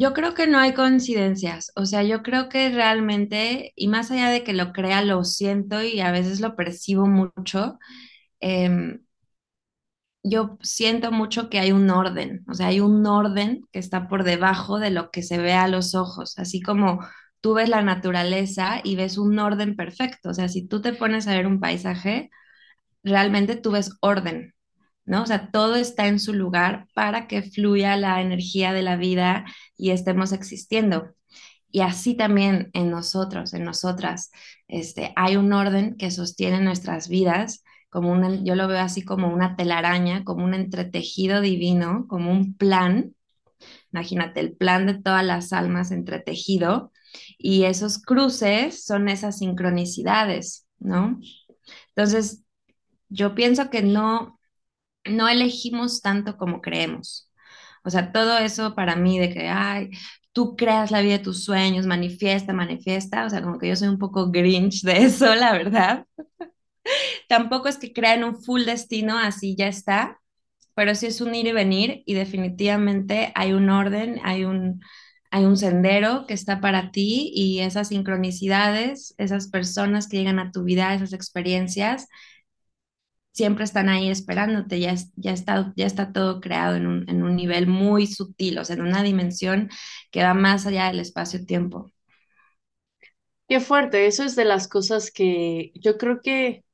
Yo 0.00 0.14
creo 0.14 0.34
que 0.34 0.46
no 0.46 0.58
hay 0.58 0.72
coincidencias, 0.74 1.72
o 1.76 1.84
sea, 1.86 2.02
yo 2.02 2.22
creo 2.22 2.48
que 2.48 2.70
realmente, 2.70 3.72
y 3.76 3.88
más 3.88 4.10
allá 4.10 4.30
de 4.30 4.42
que 4.44 4.54
lo 4.54 4.72
crea, 4.72 5.02
lo 5.04 5.24
siento 5.24 5.82
y 5.82 6.00
a 6.00 6.10
veces 6.10 6.40
lo 6.40 6.56
percibo 6.56 7.06
mucho, 7.06 7.78
eh, 8.40 8.98
yo 10.22 10.58
siento 10.62 11.12
mucho 11.12 11.48
que 11.50 11.58
hay 11.60 11.72
un 11.72 11.88
orden, 11.90 12.44
o 12.48 12.54
sea, 12.54 12.68
hay 12.68 12.80
un 12.80 13.06
orden 13.06 13.62
que 13.72 13.78
está 13.78 14.06
por 14.08 14.24
debajo 14.24 14.78
de 14.78 14.90
lo 14.90 15.10
que 15.10 15.22
se 15.22 15.38
ve 15.38 15.54
a 15.54 15.68
los 15.68 15.94
ojos, 15.94 16.38
así 16.38 16.60
como 16.60 17.00
tú 17.40 17.54
ves 17.54 17.68
la 17.70 17.82
naturaleza 17.82 18.80
y 18.84 18.96
ves 18.96 19.16
un 19.18 19.38
orden 19.38 19.76
perfecto, 19.76 20.30
o 20.30 20.34
sea, 20.34 20.48
si 20.48 20.66
tú 20.66 20.82
te 20.82 20.92
pones 20.92 21.26
a 21.26 21.32
ver 21.36 21.46
un 21.46 21.58
paisaje, 21.60 22.30
realmente 23.04 23.56
tú 23.56 23.72
ves 23.72 23.96
orden, 24.02 24.54
¿no? 25.10 25.24
O 25.24 25.26
sea, 25.26 25.50
todo 25.50 25.74
está 25.74 26.06
en 26.06 26.20
su 26.20 26.32
lugar 26.32 26.86
para 26.94 27.26
que 27.26 27.42
fluya 27.42 27.96
la 27.96 28.20
energía 28.20 28.72
de 28.72 28.82
la 28.82 28.96
vida 28.96 29.44
y 29.76 29.90
estemos 29.90 30.32
existiendo. 30.32 31.16
Y 31.72 31.80
así 31.80 32.14
también 32.14 32.70
en 32.74 32.90
nosotros, 32.92 33.52
en 33.52 33.64
nosotras, 33.64 34.30
este, 34.68 35.12
hay 35.16 35.34
un 35.36 35.52
orden 35.52 35.96
que 35.96 36.12
sostiene 36.12 36.60
nuestras 36.60 37.08
vidas 37.08 37.64
como 37.88 38.12
una, 38.12 38.36
yo 38.44 38.54
lo 38.54 38.68
veo 38.68 38.78
así 38.78 39.02
como 39.04 39.34
una 39.34 39.56
telaraña, 39.56 40.22
como 40.22 40.44
un 40.44 40.54
entretejido 40.54 41.40
divino, 41.40 42.06
como 42.08 42.30
un 42.30 42.54
plan. 42.54 43.16
Imagínate 43.92 44.38
el 44.38 44.52
plan 44.56 44.86
de 44.86 44.94
todas 44.94 45.24
las 45.24 45.52
almas 45.52 45.90
entretejido 45.90 46.92
y 47.36 47.64
esos 47.64 48.00
cruces 48.00 48.84
son 48.84 49.08
esas 49.08 49.38
sincronicidades, 49.38 50.68
¿no? 50.78 51.18
Entonces, 51.96 52.44
yo 53.08 53.34
pienso 53.34 53.70
que 53.70 53.82
no, 53.82 54.39
no 55.04 55.28
elegimos 55.28 56.02
tanto 56.02 56.36
como 56.36 56.60
creemos. 56.60 57.30
O 57.84 57.90
sea, 57.90 58.12
todo 58.12 58.38
eso 58.38 58.74
para 58.74 58.96
mí 58.96 59.18
de 59.18 59.30
que, 59.30 59.48
ay, 59.48 59.90
tú 60.32 60.56
creas 60.56 60.90
la 60.90 61.00
vida 61.02 61.18
de 61.18 61.24
tus 61.24 61.44
sueños, 61.44 61.86
manifiesta, 61.86 62.52
manifiesta, 62.52 63.24
o 63.26 63.30
sea, 63.30 63.42
como 63.42 63.58
que 63.58 63.68
yo 63.68 63.76
soy 63.76 63.88
un 63.88 63.98
poco 63.98 64.30
grinch 64.30 64.82
de 64.82 64.98
eso, 65.04 65.34
la 65.34 65.52
verdad. 65.52 66.06
Tampoco 67.28 67.68
es 67.68 67.76
que 67.78 67.92
crean 67.92 68.24
un 68.24 68.36
full 68.42 68.64
destino, 68.64 69.18
así 69.18 69.54
ya 69.56 69.68
está, 69.68 70.20
pero 70.74 70.94
sí 70.94 71.06
es 71.06 71.20
un 71.20 71.34
ir 71.34 71.46
y 71.46 71.52
venir 71.52 72.02
y 72.06 72.14
definitivamente 72.14 73.32
hay 73.34 73.52
un 73.52 73.70
orden, 73.70 74.20
hay 74.24 74.44
un, 74.44 74.80
hay 75.30 75.44
un 75.44 75.56
sendero 75.56 76.26
que 76.26 76.34
está 76.34 76.60
para 76.60 76.90
ti 76.92 77.32
y 77.34 77.60
esas 77.60 77.88
sincronicidades, 77.88 79.14
esas 79.18 79.48
personas 79.48 80.08
que 80.08 80.18
llegan 80.18 80.38
a 80.38 80.52
tu 80.52 80.64
vida, 80.64 80.94
esas 80.94 81.12
experiencias, 81.12 82.08
siempre 83.40 83.64
están 83.64 83.88
ahí 83.88 84.10
esperándote, 84.10 84.80
ya, 84.80 84.92
está 84.92 86.12
todo 86.12 86.42
creado 86.42 86.76
en 86.76 86.86
un, 86.86 87.08
en 87.08 87.22
un 87.22 87.36
nivel 87.36 87.66
muy 87.66 88.06
sutil, 88.06 88.58
o 88.58 88.64
sea, 88.66 88.76
en 88.76 88.82
una 88.82 89.02
dimensión 89.02 89.70
que 90.10 90.22
va 90.22 90.34
más 90.34 90.66
allá 90.66 90.88
del 90.88 91.00
espacio-tiempo. 91.00 91.90
Qué 93.48 93.60
fuerte, 93.60 94.06
eso 94.06 94.24
es 94.24 94.36
de 94.36 94.44
las 94.44 94.68
cosas 94.68 95.10
que 95.10 95.72
yo 95.74 95.96
creo 95.96 96.20
que 96.20 96.64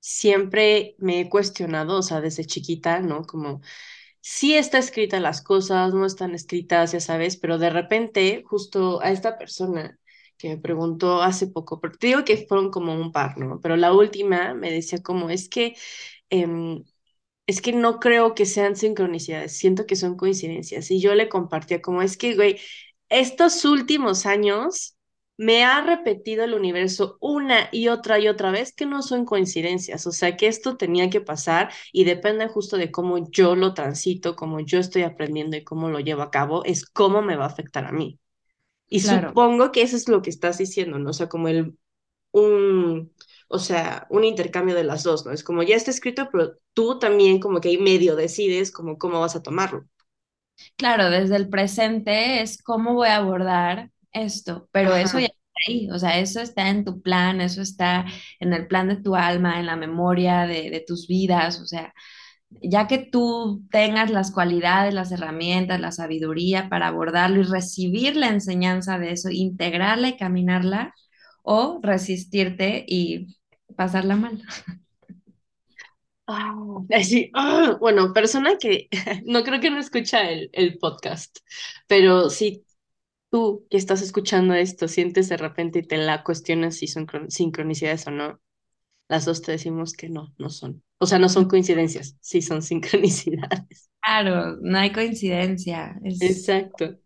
siempre 0.00 0.96
me 0.98 1.20
he 1.20 1.30
cuestionado, 1.30 1.98
o 1.98 2.02
sea, 2.02 2.20
desde 2.20 2.44
chiquita, 2.44 3.00
¿no? 3.00 3.24
Como 3.24 3.62
sí 4.20 4.54
está 4.54 4.78
escrita 4.78 5.18
las 5.20 5.42
cosas, 5.42 5.94
no 5.94 6.06
están 6.06 6.34
escritas, 6.34 6.92
ya 6.92 7.00
sabes, 7.00 7.38
pero 7.38 7.58
de 7.58 7.70
repente 7.70 8.44
justo 8.46 9.02
a 9.02 9.10
esta 9.12 9.38
persona 9.38 9.98
que 10.42 10.48
me 10.50 10.58
preguntó 10.58 11.22
hace 11.22 11.46
poco, 11.48 11.80
porque 11.80 12.08
digo 12.08 12.24
que 12.24 12.46
fueron 12.48 12.70
como 12.72 12.94
un 12.94 13.12
par, 13.12 13.38
¿no? 13.38 13.60
Pero 13.62 13.76
la 13.76 13.92
última 13.94 14.54
me 14.54 14.72
decía 14.72 15.00
como, 15.02 15.30
es 15.30 15.48
que, 15.48 15.76
em, 16.30 16.84
es 17.46 17.60
que 17.62 17.72
no 17.72 18.00
creo 18.00 18.34
que 18.34 18.46
sean 18.46 18.76
sincronicidades, 18.76 19.56
siento 19.58 19.86
que 19.86 19.96
son 19.96 20.16
coincidencias. 20.16 20.90
Y 20.90 21.00
yo 21.00 21.14
le 21.14 21.28
compartía 21.28 21.82
como, 21.82 22.02
es 22.02 22.16
que, 22.16 22.34
güey, 22.36 22.60
estos 23.08 23.64
últimos 23.64 24.26
años 24.26 24.96
me 25.38 25.64
ha 25.64 25.80
repetido 25.82 26.44
el 26.44 26.54
universo 26.54 27.16
una 27.20 27.68
y 27.72 27.88
otra 27.88 28.18
y 28.18 28.28
otra 28.28 28.50
vez 28.52 28.72
que 28.74 28.86
no 28.86 29.02
son 29.02 29.24
coincidencias, 29.24 30.06
o 30.06 30.12
sea 30.12 30.36
que 30.36 30.46
esto 30.48 30.76
tenía 30.76 31.10
que 31.10 31.20
pasar 31.20 31.72
y 31.92 32.04
depende 32.04 32.48
justo 32.48 32.76
de 32.76 32.90
cómo 32.92 33.30
yo 33.30 33.56
lo 33.56 33.74
transito, 33.74 34.36
cómo 34.36 34.60
yo 34.60 34.78
estoy 34.78 35.02
aprendiendo 35.02 35.56
y 35.56 35.64
cómo 35.64 35.88
lo 35.90 36.00
llevo 36.00 36.22
a 36.22 36.30
cabo, 36.30 36.64
es 36.64 36.86
cómo 36.86 37.22
me 37.22 37.36
va 37.36 37.44
a 37.46 37.48
afectar 37.48 37.86
a 37.86 37.92
mí. 37.92 38.20
Y 38.92 39.00
supongo 39.00 39.72
que 39.72 39.82
eso 39.82 39.96
es 39.96 40.08
lo 40.08 40.22
que 40.22 40.30
estás 40.30 40.58
diciendo, 40.58 40.98
¿no? 40.98 41.10
O 41.10 41.12
sea, 41.12 41.28
como 41.28 41.48
el, 41.48 41.78
un, 42.32 43.12
o 43.48 43.58
sea, 43.60 44.06
un 44.10 44.24
intercambio 44.24 44.74
de 44.76 44.84
las 44.84 45.02
dos, 45.04 45.26
¿no? 45.26 45.32
Es 45.32 45.44
como 45.44 45.62
ya 45.64 45.76
está 45.76 45.90
escrito, 45.92 46.28
pero 46.32 46.58
tú 46.74 46.98
también 47.00 47.40
como 47.40 47.60
que 47.60 47.78
medio 47.78 48.16
decides 48.16 48.72
como 48.72 48.98
cómo 48.98 49.20
vas 49.20 49.36
a 49.36 49.42
tomarlo. 49.44 49.86
Claro, 50.76 51.10
desde 51.10 51.36
el 51.36 51.48
presente 51.48 52.42
es 52.42 52.62
cómo 52.62 52.94
voy 52.94 53.08
a 53.08 53.16
abordar 53.16 53.90
esto, 54.12 54.68
pero 54.72 54.94
eso 54.96 55.18
ya 55.18 55.26
está 55.26 55.40
ahí, 55.68 55.88
o 55.90 55.98
sea, 55.98 56.18
eso 56.18 56.40
está 56.40 56.68
en 56.68 56.84
tu 56.84 57.00
plan, 57.02 57.40
eso 57.40 57.62
está 57.62 58.04
en 58.40 58.52
el 58.52 58.66
plan 58.66 58.88
de 58.88 58.96
tu 58.96 59.14
alma, 59.16 59.58
en 59.60 59.66
la 59.66 59.76
memoria 59.76 60.46
de, 60.46 60.70
de 60.70 60.80
tus 60.86 61.06
vidas, 61.08 61.60
o 61.60 61.66
sea, 61.66 61.92
ya 62.62 62.86
que 62.86 62.98
tú 62.98 63.62
tengas 63.70 64.10
las 64.10 64.30
cualidades, 64.32 64.94
las 64.94 65.12
herramientas, 65.12 65.80
la 65.80 65.92
sabiduría 65.92 66.68
para 66.68 66.88
abordarlo 66.88 67.40
y 67.40 67.44
recibir 67.44 68.16
la 68.16 68.28
enseñanza 68.28 68.98
de 68.98 69.12
eso, 69.12 69.30
integrarla 69.30 70.08
y 70.08 70.16
caminarla, 70.16 70.94
o 71.42 71.80
resistirte 71.82 72.84
y 72.86 73.38
pasarla 73.76 74.16
mal. 74.16 74.42
Ah, 76.26 76.54
así, 76.94 77.30
ah, 77.34 77.76
bueno, 77.80 78.12
persona 78.12 78.56
que 78.58 78.88
no 79.26 79.42
creo 79.42 79.60
que 79.60 79.70
no 79.70 79.78
escucha 79.78 80.30
el, 80.30 80.50
el 80.52 80.78
podcast, 80.78 81.38
pero 81.86 82.30
sí 82.30 82.64
tú 83.30 83.66
que 83.70 83.76
estás 83.78 84.02
escuchando 84.02 84.54
esto 84.54 84.88
sientes 84.88 85.28
de 85.28 85.36
repente 85.38 85.80
y 85.80 85.82
te 85.86 85.96
la 85.96 86.22
cuestionas 86.24 86.76
si 86.76 86.86
son 86.86 87.06
sincronicidades 87.28 88.06
o 88.06 88.10
no, 88.12 88.40
las 89.12 89.24
dos 89.26 89.42
te 89.42 89.52
decimos 89.52 89.92
que 89.94 90.08
no, 90.08 90.34
no 90.38 90.50
son. 90.50 90.82
O 90.98 91.06
sea, 91.06 91.18
no 91.18 91.28
son 91.28 91.46
coincidencias, 91.48 92.16
sí 92.20 92.42
son 92.42 92.62
sincronicidades. 92.64 93.90
Claro, 94.00 94.56
no 94.60 94.78
hay 94.78 94.92
coincidencia. 94.92 95.96
Exacto. 96.20 96.98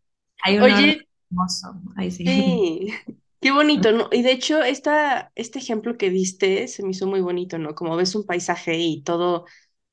Hay 0.43 0.59
un 0.59 0.69
Oye, 0.69 1.09
hermoso. 1.31 1.81
Ahí 1.97 2.11
sí. 2.11 2.25
sí. 2.25 2.89
Qué 3.41 3.53
bonito, 3.53 3.93
¿no? 3.93 4.09
Y 4.13 4.23
de 4.23 4.33
hecho, 4.33 4.63
esta, 4.63 5.31
este 5.35 5.59
ejemplo 5.59 5.97
que 5.99 6.11
diste 6.11 6.69
se 6.69 6.83
me 6.83 6.91
hizo 6.91 7.07
muy 7.07 7.21
bonito, 7.21 7.59
¿no? 7.59 7.75
Como 7.75 7.97
ves 7.97 8.15
un 8.15 8.25
paisaje 8.27 8.77
y 8.79 9.03
todo 9.03 9.45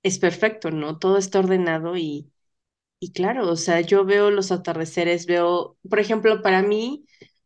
es 0.02 0.18
perfecto, 0.20 0.72
¿no? 0.72 0.98
Todo 0.98 1.18
está 1.18 1.40
ordenado 1.40 1.98
y, 1.98 2.32
y 3.00 3.14
claro, 3.14 3.50
o 3.52 3.56
sea, 3.58 3.82
yo 3.82 4.06
veo 4.06 4.32
los 4.32 4.52
atardeceres, 4.52 5.26
veo, 5.28 5.78
por 5.90 6.00
ejemplo, 6.00 6.42
para 6.44 6.64
mí, 6.64 7.06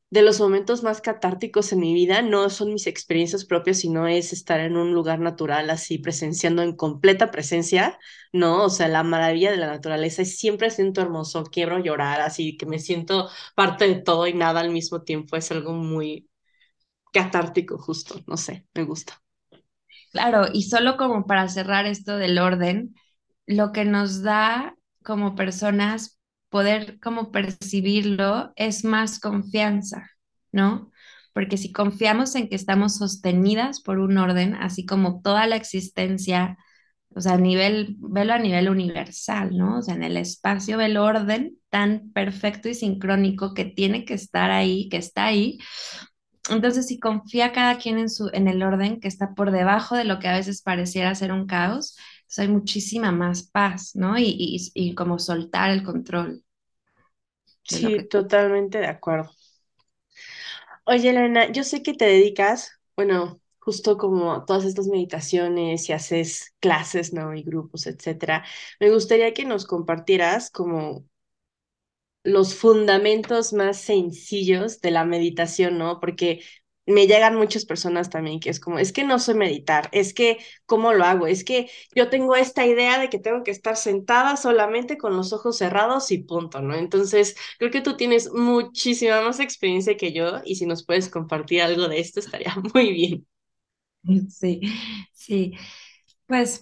de 0.09 0.21
los 0.21 0.39
momentos 0.39 0.83
más 0.83 1.01
catárticos 1.01 1.71
en 1.73 1.79
mi 1.81 1.93
vida 1.93 2.21
no 2.21 2.49
son 2.49 2.73
mis 2.73 2.87
experiencias 2.87 3.45
propias, 3.45 3.79
sino 3.79 4.07
es 4.07 4.31
estar 4.33 4.59
en 4.61 4.77
un 4.77 4.93
lugar 4.93 5.19
natural, 5.19 5.69
así 5.69 5.97
presenciando 5.97 6.61
en 6.63 6.75
completa 6.75 7.29
presencia, 7.31 7.99
¿no? 8.33 8.63
O 8.65 8.69
sea, 8.69 8.87
la 8.87 9.03
maravilla 9.03 9.51
de 9.51 9.57
la 9.57 9.67
naturaleza 9.67 10.21
y 10.21 10.25
siempre 10.25 10.69
siento 10.71 11.01
hermoso, 11.01 11.43
quiero 11.45 11.79
llorar, 11.79 12.21
así 12.21 12.55
que 12.57 12.65
me 12.65 12.79
siento 12.79 13.29
parte 13.55 13.87
de 13.87 13.95
todo 14.01 14.27
y 14.27 14.33
nada 14.33 14.61
al 14.61 14.71
mismo 14.71 15.01
tiempo, 15.03 15.35
es 15.37 15.51
algo 15.51 15.73
muy 15.73 16.29
catártico, 17.13 17.77
justo, 17.77 18.21
no 18.27 18.37
sé, 18.37 18.65
me 18.75 18.83
gusta. 18.85 19.21
Claro, 20.11 20.45
y 20.53 20.63
solo 20.63 20.97
como 20.97 21.25
para 21.25 21.47
cerrar 21.49 21.85
esto 21.85 22.17
del 22.17 22.39
orden, 22.39 22.95
lo 23.45 23.71
que 23.71 23.85
nos 23.85 24.21
da 24.23 24.75
como 25.03 25.35
personas 25.35 26.16
poder 26.49 26.99
como 26.99 27.31
percibirlo 27.31 28.53
es 28.55 28.83
más 28.83 29.19
confianza, 29.19 30.09
¿no? 30.51 30.91
Porque 31.33 31.57
si 31.57 31.71
confiamos 31.71 32.35
en 32.35 32.49
que 32.49 32.55
estamos 32.55 32.97
sostenidas 32.97 33.81
por 33.81 33.99
un 33.99 34.17
orden, 34.17 34.55
así 34.55 34.85
como 34.85 35.21
toda 35.21 35.47
la 35.47 35.55
existencia, 35.55 36.57
o 37.09 37.21
sea, 37.21 37.33
a 37.33 37.37
nivel, 37.37 37.95
velo 37.99 38.33
a 38.33 38.39
nivel 38.39 38.69
universal, 38.69 39.55
¿no? 39.57 39.79
O 39.79 39.81
sea, 39.81 39.95
en 39.95 40.03
el 40.03 40.17
espacio 40.17 40.77
ve 40.77 40.85
el 40.85 40.97
orden 40.97 41.57
tan 41.69 42.11
perfecto 42.11 42.69
y 42.69 42.75
sincrónico 42.75 43.53
que 43.53 43.65
tiene 43.65 44.05
que 44.05 44.13
estar 44.15 44.51
ahí, 44.51 44.89
que 44.89 44.97
está 44.97 45.25
ahí. 45.25 45.59
Entonces, 46.49 46.87
si 46.87 46.99
confía 46.99 47.51
cada 47.51 47.77
quien 47.77 47.97
en, 47.97 48.09
su, 48.09 48.29
en 48.33 48.47
el 48.47 48.63
orden 48.63 48.99
que 48.99 49.07
está 49.07 49.33
por 49.35 49.51
debajo 49.51 49.95
de 49.95 50.05
lo 50.05 50.19
que 50.19 50.27
a 50.29 50.33
veces 50.37 50.61
pareciera 50.61 51.13
ser 51.15 51.31
un 51.33 51.45
caos, 51.45 51.97
hay 52.37 52.47
muchísima 52.49 53.11
más 53.11 53.43
paz, 53.43 53.95
¿no? 53.95 54.17
Y, 54.17 54.25
y, 54.37 54.71
y 54.73 54.95
como 54.95 55.19
soltar 55.19 55.71
el 55.71 55.83
control. 55.83 56.43
Sí, 57.63 58.07
totalmente 58.09 58.79
de 58.79 58.87
acuerdo. 58.87 59.31
Oye, 60.85 61.09
Elena, 61.09 61.51
yo 61.51 61.63
sé 61.63 61.83
que 61.83 61.93
te 61.93 62.05
dedicas, 62.05 62.71
bueno, 62.95 63.41
justo 63.59 63.97
como 63.97 64.45
todas 64.45 64.63
estas 64.65 64.87
meditaciones 64.87 65.89
y 65.89 65.93
haces 65.93 66.55
clases, 66.59 67.13
¿no? 67.13 67.33
Y 67.35 67.43
grupos, 67.43 67.87
etcétera. 67.87 68.45
Me 68.79 68.89
gustaría 68.91 69.33
que 69.33 69.45
nos 69.45 69.65
compartieras 69.65 70.49
como 70.51 71.05
los 72.23 72.55
fundamentos 72.55 73.53
más 73.53 73.77
sencillos 73.81 74.81
de 74.81 74.91
la 74.91 75.05
meditación, 75.05 75.77
¿no? 75.77 75.99
Porque 75.99 76.41
me 76.87 77.07
llegan 77.07 77.35
muchas 77.35 77.65
personas 77.65 78.09
también 78.09 78.39
que 78.39 78.49
es 78.49 78.59
como, 78.59 78.79
es 78.79 78.93
que 78.93 79.03
no 79.03 79.19
sé 79.19 79.33
meditar, 79.35 79.89
es 79.91 80.13
que, 80.13 80.37
¿cómo 80.65 80.93
lo 80.93 81.03
hago? 81.05 81.27
Es 81.27 81.43
que 81.43 81.69
yo 81.95 82.09
tengo 82.09 82.35
esta 82.35 82.65
idea 82.65 82.99
de 82.99 83.09
que 83.09 83.19
tengo 83.19 83.43
que 83.43 83.51
estar 83.51 83.75
sentada 83.77 84.37
solamente 84.37 84.97
con 84.97 85.15
los 85.17 85.33
ojos 85.33 85.57
cerrados 85.57 86.11
y 86.11 86.19
punto, 86.19 86.61
¿no? 86.61 86.75
Entonces, 86.75 87.35
creo 87.59 87.71
que 87.71 87.81
tú 87.81 87.97
tienes 87.97 88.31
muchísima 88.33 89.21
más 89.21 89.39
experiencia 89.39 89.97
que 89.97 90.13
yo 90.13 90.41
y 90.45 90.55
si 90.55 90.65
nos 90.65 90.85
puedes 90.85 91.09
compartir 91.09 91.61
algo 91.61 91.87
de 91.87 91.99
esto 91.99 92.19
estaría 92.19 92.55
muy 92.73 92.91
bien. 92.93 93.27
Sí, 94.29 94.61
sí. 95.13 95.53
Pues 96.27 96.61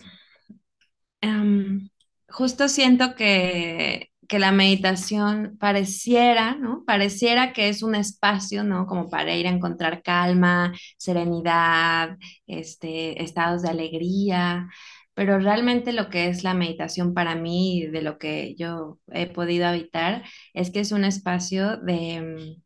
em, 1.22 1.90
justo 2.30 2.68
siento 2.70 3.16
que 3.16 4.12
que 4.28 4.40
la 4.40 4.52
meditación 4.52 5.58
pareciera, 5.60 6.56
¿no? 6.56 6.84
Pareciera 6.86 7.54
que 7.54 7.70
es 7.70 7.84
un 7.84 7.96
espacio, 7.96 8.64
¿no? 8.64 8.88
Como 8.88 9.10
para 9.10 9.36
ir 9.36 9.48
a 9.48 9.52
encontrar 9.52 10.02
calma, 10.04 10.74
serenidad, 10.98 12.18
este, 12.48 13.24
estados 13.24 13.62
de 13.62 13.70
alegría, 13.70 14.68
pero 15.14 15.40
realmente 15.40 15.94
lo 15.94 16.10
que 16.10 16.28
es 16.28 16.44
la 16.44 16.54
meditación 16.54 17.14
para 17.14 17.36
mí, 17.36 17.88
de 17.88 18.02
lo 18.02 18.18
que 18.18 18.56
yo 18.58 19.00
he 19.12 19.28
podido 19.28 19.68
habitar, 19.68 20.24
es 20.54 20.72
que 20.72 20.82
es 20.82 20.92
un 20.92 21.06
espacio 21.06 21.78
de, 21.78 22.58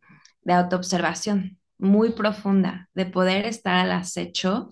de 0.44 0.54
autoobservación 0.54 1.60
muy 1.78 2.12
profunda, 2.12 2.90
de 2.94 3.06
poder 3.06 3.46
estar 3.46 3.76
al 3.76 3.92
acecho 3.92 4.70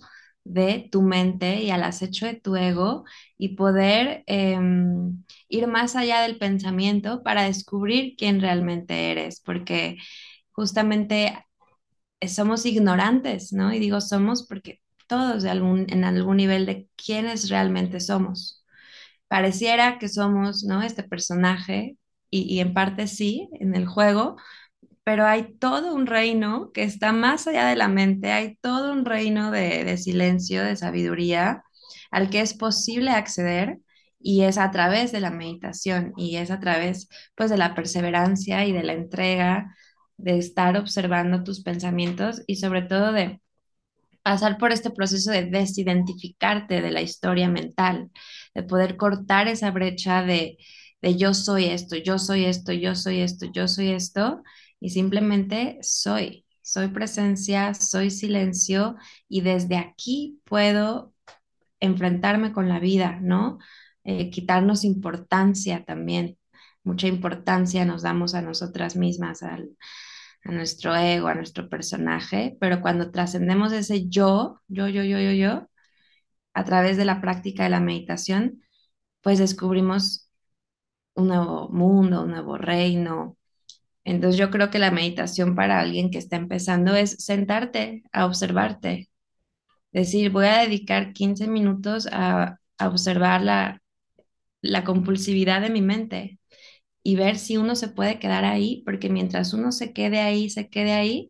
de 0.47 0.89
tu 0.91 1.01
mente 1.01 1.61
y 1.63 1.71
al 1.71 1.83
acecho 1.83 2.25
de 2.25 2.35
tu 2.35 2.55
ego 2.55 3.05
y 3.37 3.55
poder 3.55 4.23
em, 4.27 5.23
ir 5.49 5.67
más 5.67 5.95
allá 5.95 6.21
del 6.21 6.37
pensamiento 6.37 7.23
para 7.23 7.43
descubrir 7.43 8.15
quién 8.17 8.41
realmente 8.41 9.11
eres, 9.11 9.41
porque 9.41 9.97
justamente 10.51 11.33
somos 12.27 12.65
ignorantes, 12.65 13.53
¿no? 13.53 13.73
Y 13.73 13.79
digo 13.79 14.01
somos 14.01 14.45
porque 14.47 14.81
todos 15.07 15.43
en 15.45 16.03
algún 16.03 16.37
nivel 16.37 16.65
de 16.65 16.89
quiénes 16.95 17.49
realmente 17.49 17.99
somos. 17.99 18.65
Pareciera 19.27 19.99
que 19.99 20.09
somos, 20.09 20.63
¿no? 20.63 20.81
Este 20.83 21.03
personaje, 21.03 21.97
y, 22.31 22.41
y 22.53 22.59
en 22.61 22.73
parte 22.73 23.07
sí, 23.07 23.49
en 23.59 23.75
el 23.75 23.87
juego, 23.87 24.37
pero 25.07 25.25
hay 25.25 25.53
todo 25.57 25.95
un 25.95 26.05
reino 26.05 26.73
que 26.73 26.83
está 26.83 27.13
más 27.13 27.47
allá 27.47 27.65
de 27.67 27.77
la 27.77 27.87
mente, 27.87 28.33
hay 28.33 28.57
todo 28.57 28.91
un 28.91 29.05
reino 29.05 29.51
de, 29.51 29.97
silencio, 29.97 30.61
de 30.65 30.75
sabiduría, 30.75 31.63
al 32.11 32.29
que 32.29 32.41
es 32.41 32.53
posible 32.53 33.11
acceder 33.11 33.79
y 34.19 34.41
es 34.41 34.57
a 34.57 34.69
través 34.69 35.13
de 35.13 35.21
la 35.21 35.31
meditación 35.31 36.11
y 36.17 36.35
es 36.35 36.51
a 36.51 36.59
través 36.59 37.07
pues 37.35 37.49
de 37.49 37.55
la 37.57 37.73
perseverancia 37.73 38.65
y 38.65 38.73
de 38.73 38.83
la 38.83 38.91
entrega, 38.91 39.73
de 40.17 40.37
estar 40.39 40.75
observando 40.75 41.41
tus 41.41 41.63
pensamientos 41.63 42.41
y 42.45 42.57
sobre 42.57 42.81
todo 42.81 43.13
de 43.13 43.39
pasar 44.23 44.57
por 44.57 44.73
este 44.73 44.89
proceso 44.89 45.31
de 45.31 45.45
desidentificarte 45.45 46.81
de 46.81 46.91
la 46.91 47.01
historia 47.01 47.47
mental, 47.47 48.11
de 48.53 48.63
poder 48.63 48.97
cortar 48.97 49.47
esa 49.47 49.71
brecha 49.71 50.21
de, 50.23 50.57
yo 51.01 51.33
soy 51.33 51.67
esto, 51.67 51.95
yo 51.95 52.19
soy 52.19 52.43
esto, 52.43 52.73
yo 52.73 52.93
soy 52.93 53.21
esto, 53.21 53.45
yo 53.53 53.69
soy 53.69 53.91
esto, 53.91 54.43
y 54.79 54.89
simplemente 54.91 55.79
soy, 55.81 56.45
soy 56.61 56.89
presencia, 56.89 57.73
soy 57.73 58.11
silencio 58.11 58.95
y 59.27 59.41
desde 59.41 59.77
aquí 59.77 60.41
puedo 60.45 61.13
enfrentarme 61.79 62.53
con 62.53 62.69
la 62.69 62.79
vida, 62.79 63.19
¿no? 63.21 63.59
Eh, 64.03 64.29
quitarnos 64.29 64.83
importancia 64.83 65.83
también, 65.85 66.37
mucha 66.83 67.07
importancia 67.07 67.85
nos 67.85 68.03
damos 68.03 68.35
a 68.35 68.41
nosotras 68.41 68.95
mismas, 68.95 69.43
a 69.43 69.57
nuestro 70.45 70.95
ego, 70.95 71.27
a 71.27 71.35
nuestro 71.35 71.69
personaje, 71.69 72.57
pero 72.59 72.81
cuando 72.81 73.11
trascendemos 73.11 73.73
ese 73.73 74.07
yo, 74.07 74.61
yo, 74.67 74.87
yo, 74.87 75.03
yo, 75.03 75.19
yo, 75.19 75.31
yo, 75.31 75.69
a 76.53 76.63
través 76.65 76.97
de 76.97 77.05
la 77.05 77.21
práctica 77.21 77.63
de 77.63 77.69
la 77.69 77.79
meditación, 77.81 78.63
pues 79.21 79.39
descubrimos 79.39 80.31
un 81.15 81.27
nuevo 81.29 81.69
mundo, 81.69 82.23
un 82.23 82.31
nuevo 82.31 82.57
reino, 82.57 83.37
entonces 84.07 84.39
yo 84.39 84.49
creo 84.51 84.71
que 84.71 84.79
la 84.79 84.89
meditación 84.91 85.53
para 85.55 85.81
alguien 85.81 86.11
que 86.11 86.17
está 86.17 86.37
empezando 86.37 86.95
es 86.95 87.11
sentarte 87.19 88.03
a 88.13 88.25
observarte. 88.25 89.09
Decir, 89.91 90.31
voy 90.31 90.47
a 90.47 90.59
dedicar 90.59 91.13
15 91.13 91.47
minutos 91.47 92.07
a, 92.11 92.59
observar 92.79 93.41
la, 93.41 93.81
la 94.61 94.83
compulsividad 94.85 95.61
de 95.61 95.71
mi 95.71 95.81
mente 95.81 96.39
y 97.03 97.15
ver 97.17 97.37
si 97.37 97.57
uno 97.57 97.75
se 97.75 97.89
puede 97.89 98.19
quedar 98.19 98.45
ahí, 98.45 98.83
porque 98.85 99.09
mientras 99.09 99.53
uno 99.53 99.71
se 99.73 99.93
quede 99.93 100.19
ahí, 100.21 100.49
se 100.49 100.69
quede 100.69 100.93
ahí, 100.93 101.29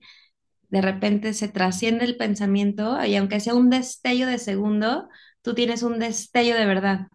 de 0.70 0.82
repente 0.82 1.34
se 1.34 1.50
trasciende 1.50 2.06
el 2.06 2.18
pensamiento 2.18 3.04
y 3.06 3.16
aunque 3.16 3.40
sea 3.40 3.56
un 3.56 3.70
destello 3.72 4.28
de 4.28 4.40
segundo, 4.40 5.10
tú 5.42 5.56
tienes 5.56 5.84
un 5.84 6.00
destello 6.00 6.56
de 6.56 6.66
verdad. 6.66 7.08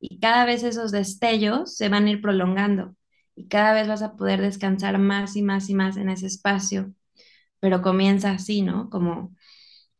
Y 0.00 0.18
cada 0.20 0.44
vez 0.46 0.62
esos 0.64 0.92
destellos 0.92 1.76
se 1.76 1.88
van 1.88 2.06
a 2.06 2.10
ir 2.10 2.20
prolongando 2.22 2.96
y 3.40 3.48
cada 3.48 3.72
vez 3.72 3.88
vas 3.88 4.02
a 4.02 4.16
poder 4.16 4.40
descansar 4.40 4.98
más 4.98 5.36
y 5.36 5.42
más 5.42 5.68
y 5.70 5.74
más 5.74 5.96
en 5.96 6.10
ese 6.10 6.26
espacio, 6.26 6.92
pero 7.60 7.82
comienza 7.82 8.32
así, 8.32 8.62
¿no? 8.62 8.90
Como 8.90 9.34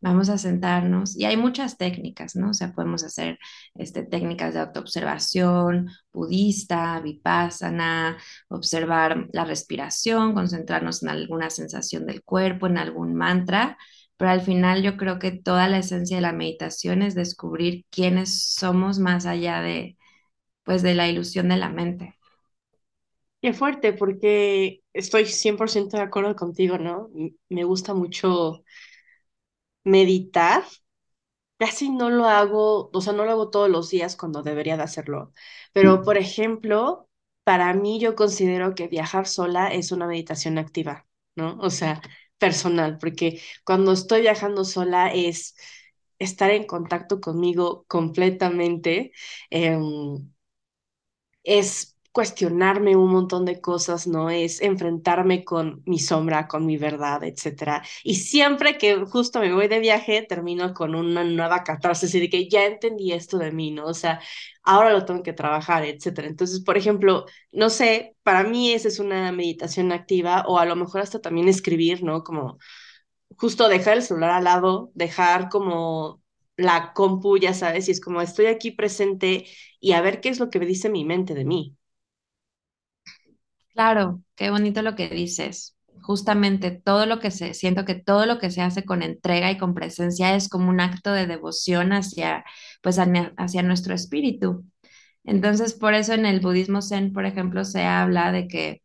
vamos 0.00 0.28
a 0.30 0.38
sentarnos 0.38 1.16
y 1.16 1.24
hay 1.26 1.36
muchas 1.36 1.76
técnicas, 1.78 2.36
¿no? 2.36 2.50
O 2.50 2.54
sea, 2.54 2.72
podemos 2.72 3.04
hacer 3.04 3.38
este, 3.74 4.02
técnicas 4.04 4.54
de 4.54 4.60
autoobservación 4.60 5.90
budista, 6.12 7.00
vipassana, 7.00 8.18
observar 8.48 9.28
la 9.32 9.44
respiración, 9.44 10.34
concentrarnos 10.34 11.02
en 11.02 11.10
alguna 11.10 11.50
sensación 11.50 12.06
del 12.06 12.22
cuerpo, 12.24 12.66
en 12.66 12.78
algún 12.78 13.14
mantra, 13.14 13.78
pero 14.16 14.30
al 14.30 14.40
final 14.42 14.82
yo 14.82 14.96
creo 14.96 15.18
que 15.18 15.32
toda 15.32 15.68
la 15.68 15.78
esencia 15.78 16.16
de 16.16 16.22
la 16.22 16.32
meditación 16.32 17.02
es 17.02 17.14
descubrir 17.14 17.84
quiénes 17.90 18.42
somos 18.54 18.98
más 18.98 19.26
allá 19.26 19.60
de, 19.62 19.96
pues, 20.64 20.82
de 20.82 20.94
la 20.94 21.08
ilusión 21.08 21.48
de 21.50 21.58
la 21.58 21.70
mente. 21.70 22.16
Qué 23.42 23.54
fuerte, 23.54 23.92
porque 23.94 24.82
estoy 24.92 25.24
100% 25.26 25.96
de 25.96 26.02
acuerdo 26.02 26.36
contigo, 26.36 26.76
¿no? 26.78 27.08
Me 27.48 27.64
gusta 27.64 27.94
mucho 27.94 28.64
meditar. 29.84 30.64
Casi 31.58 31.90
no 31.90 32.10
lo 32.10 32.26
hago, 32.26 32.90
o 32.92 33.00
sea, 33.02 33.12
no 33.12 33.24
lo 33.24 33.32
hago 33.32 33.50
todos 33.50 33.70
los 33.70 33.90
días 33.90 34.16
cuando 34.16 34.42
debería 34.42 34.76
de 34.78 34.82
hacerlo. 34.84 35.32
Pero, 35.72 36.02
por 36.02 36.18
ejemplo, 36.18 37.08
para 37.44 37.74
mí 37.74 38.00
yo 38.00 38.16
considero 38.16 38.74
que 38.74 38.88
viajar 38.88 39.26
sola 39.28 39.68
es 39.68 39.92
una 39.92 40.06
meditación 40.06 40.58
activa, 40.58 41.06
¿no? 41.36 41.58
O 41.60 41.70
sea, 41.70 42.02
personal, 42.38 42.98
porque 42.98 43.40
cuando 43.64 43.92
estoy 43.92 44.22
viajando 44.22 44.64
sola 44.64 45.12
es 45.14 45.56
estar 46.18 46.50
en 46.50 46.66
contacto 46.66 47.20
conmigo 47.20 47.84
completamente. 47.88 49.12
Em, 49.50 50.30
es 51.44 51.96
cuestionarme 52.12 52.96
un 52.96 53.10
montón 53.12 53.44
de 53.44 53.60
cosas, 53.60 54.06
¿no? 54.08 54.30
Es 54.30 54.60
enfrentarme 54.62 55.44
con 55.44 55.82
mi 55.86 55.98
sombra, 56.00 56.48
con 56.48 56.66
mi 56.66 56.76
verdad, 56.76 57.22
etcétera. 57.24 57.82
Y 58.02 58.16
siempre 58.16 58.78
que 58.78 58.96
justo 59.06 59.40
me 59.40 59.52
voy 59.52 59.68
de 59.68 59.78
viaje, 59.80 60.22
termino 60.28 60.74
con 60.74 60.94
una 60.96 61.22
nueva 61.24 61.62
catarsis 61.64 62.12
de 62.12 62.28
que 62.28 62.48
ya 62.48 62.64
entendí 62.66 63.12
esto 63.12 63.38
de 63.38 63.52
mí, 63.52 63.70
¿no? 63.70 63.86
O 63.86 63.94
sea, 63.94 64.20
ahora 64.62 64.92
lo 64.92 65.04
tengo 65.04 65.22
que 65.22 65.32
trabajar, 65.32 65.84
etcétera. 65.84 66.28
Entonces, 66.28 66.60
por 66.60 66.76
ejemplo, 66.76 67.26
no 67.52 67.70
sé, 67.70 68.16
para 68.22 68.42
mí 68.44 68.72
esa 68.72 68.88
es 68.88 68.98
una 68.98 69.30
meditación 69.32 69.92
activa 69.92 70.44
o 70.46 70.58
a 70.58 70.66
lo 70.66 70.76
mejor 70.76 71.00
hasta 71.02 71.20
también 71.20 71.48
escribir, 71.48 72.02
¿no? 72.02 72.24
Como 72.24 72.58
justo 73.36 73.68
dejar 73.68 73.96
el 73.98 74.02
celular 74.02 74.30
al 74.30 74.44
lado, 74.44 74.90
dejar 74.94 75.48
como 75.48 76.22
la 76.56 76.92
compu, 76.94 77.38
ya 77.38 77.54
sabes, 77.54 77.88
y 77.88 77.92
es 77.92 78.00
como 78.00 78.20
estoy 78.22 78.46
aquí 78.46 78.70
presente 78.72 79.46
y 79.80 79.92
a 79.92 80.00
ver 80.02 80.20
qué 80.20 80.28
es 80.30 80.38
lo 80.40 80.50
que 80.50 80.58
me 80.60 80.66
dice 80.66 80.90
mi 80.90 81.04
mente 81.04 81.34
de 81.34 81.44
mí. 81.44 81.76
Claro, 83.74 84.22
qué 84.36 84.50
bonito 84.50 84.82
lo 84.82 84.94
que 84.96 85.08
dices. 85.08 85.76
Justamente 86.02 86.70
todo 86.70 87.06
lo 87.06 87.20
que 87.20 87.30
se, 87.30 87.54
siento 87.54 87.84
que 87.84 87.94
todo 87.94 88.26
lo 88.26 88.38
que 88.38 88.50
se 88.50 88.62
hace 88.62 88.84
con 88.84 89.02
entrega 89.02 89.50
y 89.50 89.58
con 89.58 89.74
presencia 89.74 90.34
es 90.34 90.48
como 90.48 90.70
un 90.70 90.80
acto 90.80 91.12
de 91.12 91.26
devoción 91.26 91.92
hacia, 91.92 92.44
pues, 92.82 92.98
hacia 92.98 93.62
nuestro 93.62 93.94
espíritu. 93.94 94.64
Entonces, 95.24 95.74
por 95.74 95.94
eso 95.94 96.14
en 96.14 96.26
el 96.26 96.40
budismo 96.40 96.82
zen, 96.82 97.12
por 97.12 97.26
ejemplo, 97.26 97.64
se 97.64 97.84
habla 97.84 98.32
de 98.32 98.48
que 98.48 98.82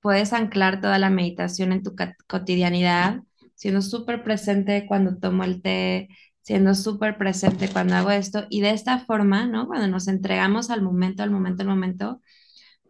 puedes 0.00 0.32
anclar 0.32 0.80
toda 0.80 0.98
la 0.98 1.10
meditación 1.10 1.72
en 1.72 1.82
tu 1.82 1.94
cotidianidad, 2.26 3.22
siendo 3.54 3.82
súper 3.82 4.22
presente 4.24 4.86
cuando 4.86 5.18
tomo 5.18 5.44
el 5.44 5.62
té, 5.62 6.08
siendo 6.42 6.74
súper 6.74 7.18
presente 7.18 7.68
cuando 7.68 7.94
hago 7.96 8.10
esto, 8.10 8.46
y 8.50 8.60
de 8.62 8.70
esta 8.70 8.98
forma, 9.00 9.46
¿no? 9.46 9.66
Cuando 9.66 9.88
nos 9.88 10.08
entregamos 10.08 10.70
al 10.70 10.82
momento, 10.82 11.22
al 11.22 11.30
momento, 11.30 11.62
al 11.62 11.68
momento, 11.68 12.20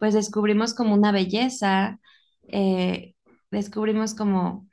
pues 0.01 0.15
descubrimos 0.15 0.73
como 0.73 0.95
una 0.95 1.11
belleza, 1.11 1.99
eh, 2.47 3.13
descubrimos 3.51 4.15
como, 4.15 4.67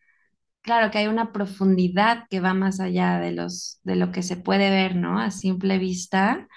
claro, 0.63 0.91
que 0.91 0.99
hay 0.99 1.09
una 1.09 1.33
profundidad 1.33 2.25
que 2.31 2.41
va 2.41 2.55
más 2.55 2.81
allá 2.81 3.21
de, 3.21 3.33
los, 3.33 3.81
de 3.85 3.97
lo 3.97 4.11
que 4.11 4.23
se 4.23 4.39
puede 4.39 4.71
ver, 4.71 4.97
¿no? 4.97 5.21
A 5.21 5.31
simple 5.31 5.79
vista. 5.79 6.49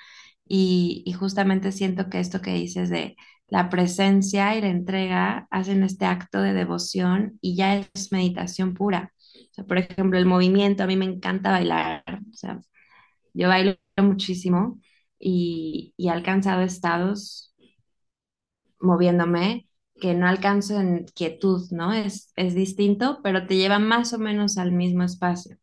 Y, 0.48 1.04
justamente 1.20 1.74
siento 1.74 2.10
que 2.10 2.22
esto 2.22 2.42
que 2.42 2.54
dices 2.54 2.90
de 2.90 3.18
la 3.50 3.70
presencia 3.70 4.56
y 4.56 4.62
la 4.62 4.70
entrega 4.70 5.48
hacen 5.52 5.84
este 5.84 6.06
acto 6.06 6.42
de 6.42 6.54
devoción 6.54 7.40
y 7.42 7.58
ya 7.58 7.76
es 7.76 8.14
meditación 8.14 8.74
pura. 8.74 9.14
Por 9.68 9.80
ejemplo, 9.80 10.18
el 10.18 10.26
movimiento, 10.26 10.84
a 10.84 10.88
mí 10.88 10.96
me 10.96 11.06
encanta 11.06 11.52
bailar, 11.52 12.04
o 12.08 12.34
sea, 12.34 12.62
yo 13.34 13.50
bailo 13.50 13.76
muchísimo 13.98 14.80
y, 15.20 15.94
y 15.98 16.08
he 16.08 16.12
alcanzado 16.12 16.62
estados 16.62 17.51
moviéndome, 18.82 19.68
que 20.00 20.14
no 20.16 20.28
alcanzo 20.28 20.80
en 20.80 21.06
quietud, 21.16 21.62
¿no? 21.72 21.94
Es, 21.94 22.32
es 22.36 22.56
distinto, 22.56 23.20
pero 23.24 23.46
te 23.48 23.56
lleva 23.58 23.80
más 23.80 24.14
o 24.14 24.20
menos 24.20 24.58
al 24.58 24.72
mismo 24.72 25.04
espacio. 25.04 25.58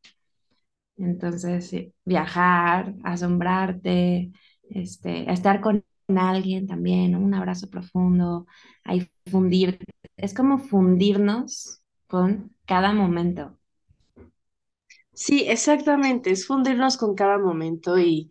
Entonces, 0.96 1.72
viajar, 2.04 2.94
asombrarte, 3.04 4.32
este, 4.70 5.30
estar 5.32 5.60
con 5.60 5.84
alguien 6.16 6.66
también, 6.66 7.14
un 7.14 7.34
abrazo 7.34 7.68
profundo, 7.70 8.46
ahí 8.84 9.08
fundir, 9.30 9.78
es 10.16 10.34
como 10.34 10.58
fundirnos 10.58 11.82
con 12.08 12.52
cada 12.66 12.92
momento. 12.92 13.56
Sí, 15.12 15.44
exactamente, 15.48 16.30
es 16.30 16.46
fundirnos 16.46 16.96
con 16.96 17.14
cada 17.14 17.38
momento 17.38 17.98
y, 17.98 18.30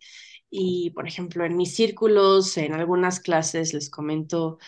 y, 0.50 0.90
por 0.90 1.06
ejemplo, 1.06 1.44
en 1.44 1.56
mis 1.56 1.74
círculos, 1.74 2.56
en 2.56 2.74
algunas 2.74 3.20
clases 3.20 3.74
les 3.74 3.90
comento 3.90 4.58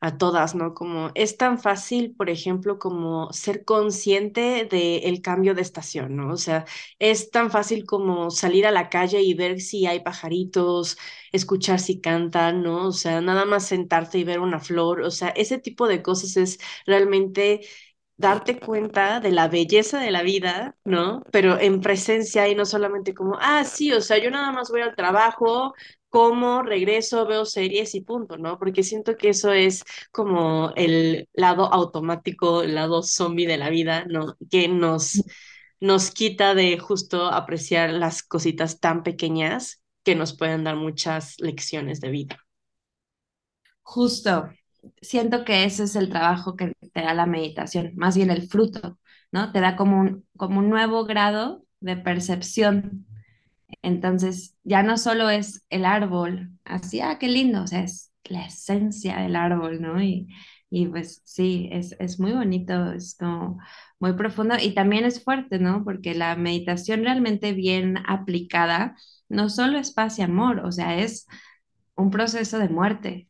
a 0.00 0.18
todas, 0.18 0.54
¿no? 0.54 0.74
Como 0.74 1.10
es 1.14 1.38
tan 1.38 1.58
fácil, 1.58 2.14
por 2.16 2.28
ejemplo, 2.30 2.78
como 2.78 3.32
ser 3.32 3.64
consciente 3.64 4.66
del 4.70 5.22
cambio 5.22 5.54
de 5.54 5.62
estación, 5.62 6.16
¿no? 6.16 6.32
O 6.32 6.36
sea, 6.36 6.66
es 6.98 7.30
tan 7.30 7.50
fácil 7.50 7.86
como 7.86 8.30
salir 8.30 8.66
a 8.66 8.70
la 8.72 8.90
calle 8.90 9.22
y 9.22 9.34
ver 9.34 9.60
si 9.60 9.86
hay 9.86 10.00
pajaritos, 10.00 10.98
escuchar 11.32 11.80
si 11.80 12.00
cantan, 12.00 12.62
¿no? 12.62 12.88
O 12.88 12.92
sea, 12.92 13.20
nada 13.22 13.46
más 13.46 13.66
sentarte 13.66 14.18
y 14.18 14.24
ver 14.24 14.40
una 14.40 14.60
flor, 14.60 15.00
o 15.02 15.10
sea, 15.10 15.28
ese 15.30 15.58
tipo 15.58 15.88
de 15.88 16.02
cosas 16.02 16.36
es 16.36 16.58
realmente 16.86 17.62
darte 18.16 18.58
cuenta 18.58 19.20
de 19.20 19.30
la 19.32 19.48
belleza 19.48 20.00
de 20.00 20.10
la 20.10 20.22
vida, 20.22 20.76
¿no? 20.84 21.22
Pero 21.32 21.58
en 21.60 21.80
presencia 21.80 22.48
y 22.48 22.54
no 22.54 22.64
solamente 22.64 23.14
como, 23.14 23.36
ah, 23.40 23.64
sí, 23.64 23.92
o 23.92 24.00
sea, 24.00 24.18
yo 24.18 24.30
nada 24.30 24.52
más 24.52 24.70
voy 24.70 24.80
al 24.80 24.96
trabajo, 24.96 25.74
como, 26.08 26.62
regreso, 26.62 27.26
veo 27.26 27.44
series 27.44 27.94
y 27.94 28.00
punto, 28.00 28.38
¿no? 28.38 28.58
Porque 28.58 28.82
siento 28.82 29.16
que 29.16 29.30
eso 29.30 29.52
es 29.52 29.84
como 30.12 30.72
el 30.76 31.28
lado 31.34 31.72
automático, 31.72 32.62
el 32.62 32.74
lado 32.74 33.02
zombie 33.02 33.46
de 33.46 33.58
la 33.58 33.70
vida, 33.70 34.04
¿no? 34.08 34.36
Que 34.50 34.68
nos, 34.68 35.22
nos 35.80 36.10
quita 36.10 36.54
de 36.54 36.78
justo 36.78 37.26
apreciar 37.26 37.90
las 37.90 38.22
cositas 38.22 38.80
tan 38.80 39.02
pequeñas 39.02 39.82
que 40.04 40.14
nos 40.14 40.36
pueden 40.36 40.64
dar 40.64 40.76
muchas 40.76 41.38
lecciones 41.40 42.00
de 42.00 42.10
vida. 42.10 42.38
Justo, 43.82 44.50
siento 45.00 45.44
que 45.44 45.64
ese 45.64 45.84
es 45.84 45.96
el 45.96 46.08
trabajo 46.10 46.56
que 46.56 46.72
te 46.92 47.02
da 47.02 47.14
la 47.14 47.26
meditación, 47.26 47.92
más 47.96 48.16
bien 48.16 48.30
el 48.30 48.48
fruto, 48.48 48.98
¿no? 49.32 49.52
Te 49.52 49.60
da 49.60 49.76
como 49.76 50.00
un, 50.00 50.26
como 50.36 50.60
un 50.60 50.70
nuevo 50.70 51.04
grado 51.04 51.64
de 51.80 51.96
percepción. 51.96 53.06
Entonces, 53.82 54.56
ya 54.64 54.82
no 54.82 54.96
solo 54.98 55.30
es 55.30 55.64
el 55.70 55.84
árbol, 55.84 56.50
así, 56.64 57.00
ah, 57.00 57.18
qué 57.18 57.28
lindo, 57.28 57.62
o 57.62 57.66
sea, 57.66 57.82
es 57.84 58.12
la 58.24 58.46
esencia 58.46 59.18
del 59.18 59.36
árbol, 59.36 59.80
¿no? 59.82 60.02
Y, 60.02 60.28
y 60.70 60.86
pues 60.86 61.22
sí, 61.24 61.68
es, 61.72 61.96
es 62.00 62.18
muy 62.20 62.32
bonito, 62.32 62.92
es 62.92 63.16
como 63.18 63.58
muy 64.00 64.12
profundo 64.14 64.56
y 64.60 64.74
también 64.74 65.04
es 65.04 65.22
fuerte, 65.22 65.58
¿no? 65.58 65.84
Porque 65.84 66.14
la 66.14 66.36
meditación 66.36 67.02
realmente 67.04 67.52
bien 67.52 67.98
aplicada 68.06 68.96
no 69.28 69.48
solo 69.50 69.78
es 69.78 69.92
paz 69.92 70.18
y 70.18 70.22
amor, 70.22 70.60
o 70.60 70.72
sea, 70.72 70.98
es 70.98 71.26
un 71.96 72.10
proceso 72.10 72.58
de 72.58 72.68
muerte, 72.68 73.28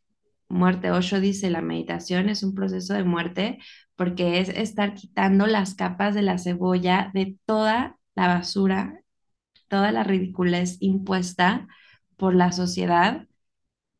muerte. 0.48 0.90
Osho 0.92 1.20
dice, 1.20 1.50
la 1.50 1.62
meditación 1.62 2.28
es 2.28 2.42
un 2.42 2.54
proceso 2.54 2.94
de 2.94 3.04
muerte 3.04 3.58
porque 3.96 4.40
es 4.40 4.48
estar 4.50 4.94
quitando 4.94 5.46
las 5.46 5.74
capas 5.74 6.14
de 6.14 6.22
la 6.22 6.38
cebolla 6.38 7.10
de 7.14 7.38
toda 7.46 7.98
la 8.14 8.28
basura, 8.28 9.00
toda 9.68 9.92
la 9.92 10.04
ridiculez 10.04 10.78
impuesta 10.80 11.68
por 12.16 12.34
la 12.34 12.52
sociedad 12.52 13.26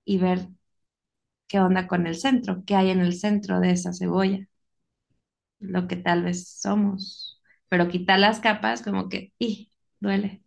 y 0.04 0.18
ver 0.18 0.48
qué 1.48 1.58
onda 1.60 1.88
con 1.88 2.06
el 2.06 2.14
centro, 2.16 2.62
qué 2.64 2.76
hay 2.76 2.90
en 2.90 3.00
el 3.00 3.12
centro 3.18 3.58
de 3.60 3.72
esa 3.72 3.92
cebolla, 3.92 4.46
lo 5.60 5.88
que 5.88 5.96
tal 5.96 6.22
vez 6.24 6.48
somos. 6.60 7.40
Pero 7.68 7.88
quitar 7.88 8.18
las 8.20 8.40
capas 8.40 8.82
como 8.82 9.08
que, 9.08 9.32
¡y! 9.38 9.72
duele. 10.00 10.42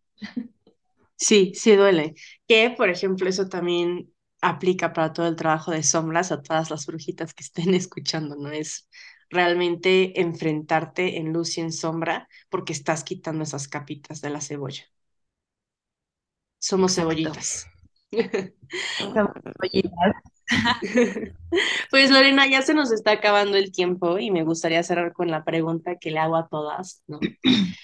Sí, 1.15 1.51
sí 1.55 1.75
duele. 1.75 2.15
Que, 2.47 2.69
por 2.71 2.89
ejemplo, 2.89 3.27
eso 3.29 3.47
también 3.49 4.11
aplica 4.41 4.93
para 4.93 5.13
todo 5.13 5.27
el 5.27 5.35
trabajo 5.35 5.71
de 5.71 5.83
sombras 5.83 6.31
a 6.31 6.41
todas 6.41 6.69
las 6.71 6.85
brujitas 6.87 7.33
que 7.33 7.43
estén 7.43 7.73
escuchando, 7.75 8.35
¿no? 8.35 8.51
Es 8.51 8.89
realmente 9.29 10.19
enfrentarte 10.21 11.17
en 11.17 11.33
luz 11.33 11.57
y 11.57 11.61
en 11.61 11.71
sombra 11.71 12.27
porque 12.49 12.73
estás 12.73 13.03
quitando 13.03 13.43
esas 13.43 13.67
capitas 13.67 14.21
de 14.21 14.29
la 14.31 14.41
cebolla. 14.41 14.83
Somos 16.67 16.95
cebollitas. 16.95 17.67
Somos 19.13 19.33
cebollitas. 19.43 20.13
Pues 21.91 22.11
Lorena, 22.11 22.47
ya 22.47 22.61
se 22.61 22.73
nos 22.73 22.91
está 22.91 23.11
acabando 23.11 23.57
el 23.57 23.71
tiempo 23.71 24.19
y 24.19 24.31
me 24.31 24.43
gustaría 24.43 24.83
cerrar 24.83 25.13
con 25.13 25.29
la 25.31 25.43
pregunta 25.43 25.97
que 25.97 26.11
le 26.11 26.19
hago 26.19 26.35
a 26.37 26.47
todas, 26.47 27.03
¿no? 27.07 27.19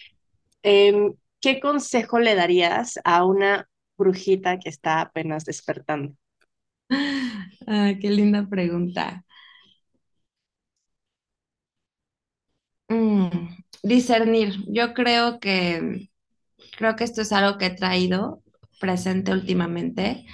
Em, 0.64 1.14
¿Qué 1.42 1.60
consejo 1.60 2.20
le 2.20 2.36
darías 2.36 3.00
a 3.04 3.26
una 3.26 3.70
brujita 3.98 4.60
que 4.60 4.70
está 4.70 5.02
apenas 5.02 5.46
despertando? 5.46 6.16
Ah, 7.68 7.94
qué 8.00 8.10
linda 8.10 8.48
pregunta. 8.50 9.24
Mm, 12.90 13.30
discernir. 13.84 14.56
Yo 14.68 14.94
creo 14.94 15.40
que 15.40 16.10
creo 16.78 16.96
que 16.96 17.04
esto 17.06 17.22
es 17.22 17.32
algo 17.32 17.58
que 17.58 17.68
he 17.68 17.70
traído 17.76 18.44
presente 18.80 19.32
últimamente. 19.34 20.26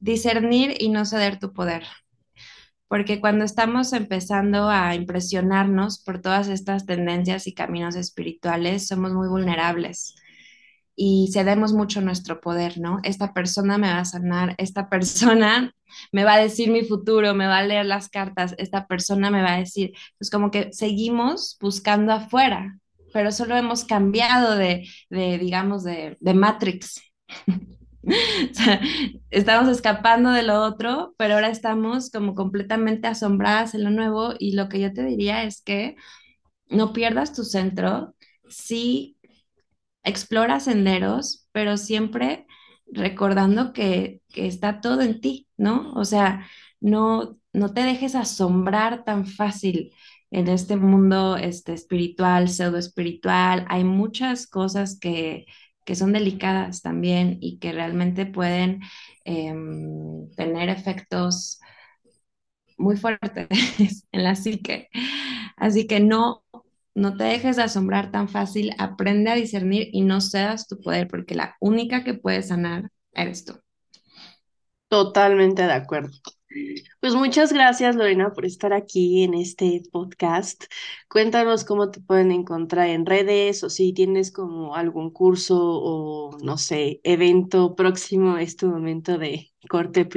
Discernir 0.00 0.76
y 0.80 0.90
no 0.90 1.04
ceder 1.06 1.38
tu 1.40 1.52
poder. 1.52 1.84
Porque 2.88 3.20
cuando 3.20 3.44
estamos 3.44 3.92
empezando 3.92 4.68
a 4.70 4.94
impresionarnos 4.94 5.98
por 6.02 6.20
todas 6.20 6.48
estas 6.48 6.86
tendencias 6.86 7.46
y 7.46 7.54
caminos 7.54 7.96
espirituales, 7.96 8.86
somos 8.88 9.12
muy 9.12 9.28
vulnerables 9.28 10.14
y 10.96 11.30
cedemos 11.32 11.72
mucho 11.74 12.00
nuestro 12.00 12.40
poder, 12.40 12.78
¿no? 12.78 13.00
Esta 13.04 13.34
persona 13.34 13.76
me 13.78 13.88
va 13.88 13.98
a 14.00 14.04
sanar, 14.06 14.54
esta 14.58 14.88
persona 14.88 15.72
me 16.12 16.24
va 16.24 16.34
a 16.34 16.38
decir 16.38 16.70
mi 16.70 16.84
futuro, 16.84 17.34
me 17.34 17.46
va 17.46 17.58
a 17.58 17.64
leer 17.64 17.86
las 17.86 18.08
cartas, 18.08 18.54
esta 18.58 18.86
persona 18.86 19.30
me 19.30 19.42
va 19.42 19.54
a 19.54 19.58
decir, 19.58 19.92
pues 20.18 20.30
como 20.30 20.50
que 20.50 20.72
seguimos 20.72 21.58
buscando 21.60 22.12
afuera, 22.12 22.78
pero 23.12 23.30
solo 23.30 23.56
hemos 23.56 23.84
cambiado 23.84 24.56
de, 24.56 24.88
de 25.10 25.38
digamos, 25.38 25.84
de, 25.84 26.16
de 26.20 26.34
Matrix. 26.34 27.00
estamos 29.30 29.68
escapando 29.68 30.30
de 30.30 30.42
lo 30.42 30.62
otro, 30.62 31.14
pero 31.18 31.34
ahora 31.34 31.48
estamos 31.48 32.10
como 32.10 32.34
completamente 32.34 33.08
asombradas 33.08 33.74
en 33.74 33.84
lo 33.84 33.90
nuevo 33.90 34.34
y 34.38 34.52
lo 34.52 34.68
que 34.68 34.80
yo 34.80 34.92
te 34.92 35.04
diría 35.04 35.44
es 35.44 35.62
que 35.62 35.96
no 36.68 36.92
pierdas 36.92 37.32
tu 37.34 37.44
centro, 37.44 38.14
sí 38.48 39.15
explora 40.06 40.60
senderos, 40.60 41.48
pero 41.52 41.76
siempre 41.76 42.46
recordando 42.86 43.72
que, 43.74 44.22
que 44.32 44.46
está 44.46 44.80
todo 44.80 45.02
en 45.02 45.20
ti, 45.20 45.48
¿no? 45.58 45.92
O 45.94 46.04
sea, 46.04 46.46
no, 46.80 47.38
no 47.52 47.74
te 47.74 47.82
dejes 47.82 48.14
asombrar 48.14 49.04
tan 49.04 49.26
fácil 49.26 49.92
en 50.30 50.48
este 50.48 50.76
mundo 50.76 51.36
este, 51.36 51.72
espiritual, 51.74 52.48
pseudo 52.48 52.78
espiritual. 52.78 53.66
Hay 53.68 53.84
muchas 53.84 54.46
cosas 54.46 54.98
que, 54.98 55.46
que 55.84 55.96
son 55.96 56.12
delicadas 56.12 56.82
también 56.82 57.38
y 57.40 57.58
que 57.58 57.72
realmente 57.72 58.26
pueden 58.26 58.80
em, 59.24 60.30
tener 60.36 60.68
efectos 60.68 61.60
muy 62.78 62.96
fuertes 62.96 63.48
en 64.12 64.24
la 64.24 64.34
psique. 64.34 64.88
Así 65.56 65.86
que 65.86 66.00
no, 66.00 66.44
no 66.96 67.16
te 67.16 67.24
dejes 67.24 67.56
de 67.56 67.62
asombrar 67.62 68.10
tan 68.10 68.28
fácil, 68.28 68.72
aprende 68.78 69.30
a 69.30 69.34
discernir 69.34 69.88
y 69.92 70.00
no 70.00 70.20
cedas 70.20 70.66
tu 70.66 70.80
poder, 70.80 71.08
porque 71.08 71.34
la 71.34 71.54
única 71.60 72.02
que 72.02 72.14
puede 72.14 72.42
sanar 72.42 72.90
eres 73.12 73.44
tú. 73.44 73.54
Totalmente 74.88 75.62
de 75.62 75.72
acuerdo. 75.72 76.10
Pues 77.00 77.14
muchas 77.14 77.52
gracias, 77.52 77.96
Lorena, 77.96 78.32
por 78.32 78.46
estar 78.46 78.72
aquí 78.72 79.24
en 79.24 79.34
este 79.34 79.82
podcast. 79.92 80.64
Cuéntanos 81.08 81.64
cómo 81.64 81.90
te 81.90 82.00
pueden 82.00 82.32
encontrar 82.32 82.88
en 82.88 83.04
redes 83.04 83.62
o 83.62 83.68
si 83.68 83.92
tienes 83.92 84.32
como 84.32 84.74
algún 84.74 85.10
curso 85.10 85.58
o, 85.60 86.38
no 86.42 86.56
sé, 86.56 87.00
evento 87.04 87.74
próximo, 87.74 88.38
es 88.38 88.56
tu 88.56 88.68
momento 88.68 89.18
de 89.18 89.52
corte 89.68 90.08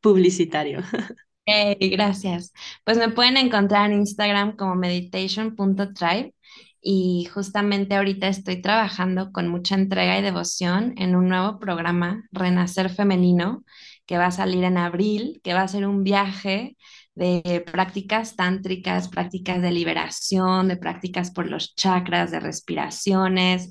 publicitario. 0.00 0.82
Hey, 1.50 1.76
gracias. 1.90 2.52
Pues 2.84 2.98
me 2.98 3.08
pueden 3.08 3.38
encontrar 3.38 3.90
en 3.90 4.00
Instagram 4.00 4.54
como 4.54 4.74
meditation.tribe 4.74 6.34
y 6.82 7.26
justamente 7.32 7.94
ahorita 7.94 8.28
estoy 8.28 8.60
trabajando 8.60 9.32
con 9.32 9.48
mucha 9.48 9.74
entrega 9.74 10.18
y 10.18 10.22
devoción 10.22 10.92
en 10.98 11.16
un 11.16 11.28
nuevo 11.28 11.58
programa, 11.58 12.24
Renacer 12.32 12.90
Femenino, 12.90 13.64
que 14.04 14.18
va 14.18 14.26
a 14.26 14.30
salir 14.30 14.62
en 14.64 14.76
abril, 14.76 15.40
que 15.42 15.54
va 15.54 15.62
a 15.62 15.68
ser 15.68 15.86
un 15.86 16.04
viaje 16.04 16.76
de 17.14 17.64
prácticas 17.72 18.36
tántricas, 18.36 19.08
prácticas 19.08 19.62
de 19.62 19.72
liberación, 19.72 20.68
de 20.68 20.76
prácticas 20.76 21.30
por 21.30 21.48
los 21.48 21.74
chakras, 21.74 22.30
de 22.30 22.40
respiraciones, 22.40 23.70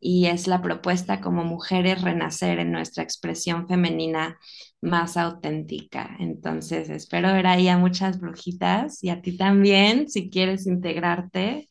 y 0.00 0.26
es 0.26 0.46
la 0.46 0.62
propuesta 0.62 1.20
como 1.20 1.44
mujeres 1.44 2.02
renacer 2.02 2.58
en 2.60 2.72
nuestra 2.72 3.02
expresión 3.02 3.66
femenina 3.66 4.38
más 4.80 5.16
auténtica. 5.16 6.16
Entonces, 6.20 6.88
espero 6.88 7.32
ver 7.32 7.46
ahí 7.46 7.68
a 7.68 7.78
muchas 7.78 8.20
brujitas 8.20 9.02
y 9.02 9.10
a 9.10 9.20
ti 9.20 9.36
también, 9.36 10.08
si 10.08 10.30
quieres 10.30 10.66
integrarte. 10.66 11.68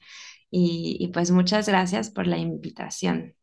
Y, 0.49 1.09
pues 1.13 1.31
muchas 1.31 1.67
gracias 1.67 2.09
por 2.09 2.25
la 2.25 2.37
invitación. 2.37 3.35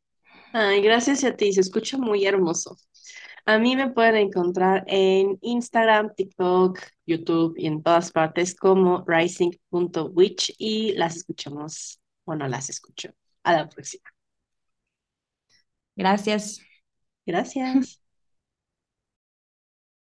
Ay, 0.53 0.81
gracias 0.81 1.25
a 1.25 1.37
ti, 1.37 1.53
se 1.53 1.61
escucha 1.61 1.99
muy 1.99 2.25
hermoso. 2.25 2.77
A 3.47 3.59
mí 3.59 3.77
me 3.77 3.91
pueden 3.91 4.17
encontrar 4.17 4.85
en 4.87 5.39
Instagram, 5.43 6.15
TikTok, 6.15 6.79
YouTube 7.05 7.55
y 7.59 7.67
en 7.67 7.83
todas 7.83 8.11
partes 8.11 8.55
como 8.55 9.05
rising.witch 9.07 10.55
y 10.57 10.93
las 10.95 11.17
escuchamos, 11.17 12.01
bueno, 12.25 12.49
las 12.49 12.71
escucho. 12.71 13.11
A 13.43 13.53
la 13.53 13.69
próxima. 13.69 14.14
Gracias. 15.97 16.61
Gracias. 17.27 18.01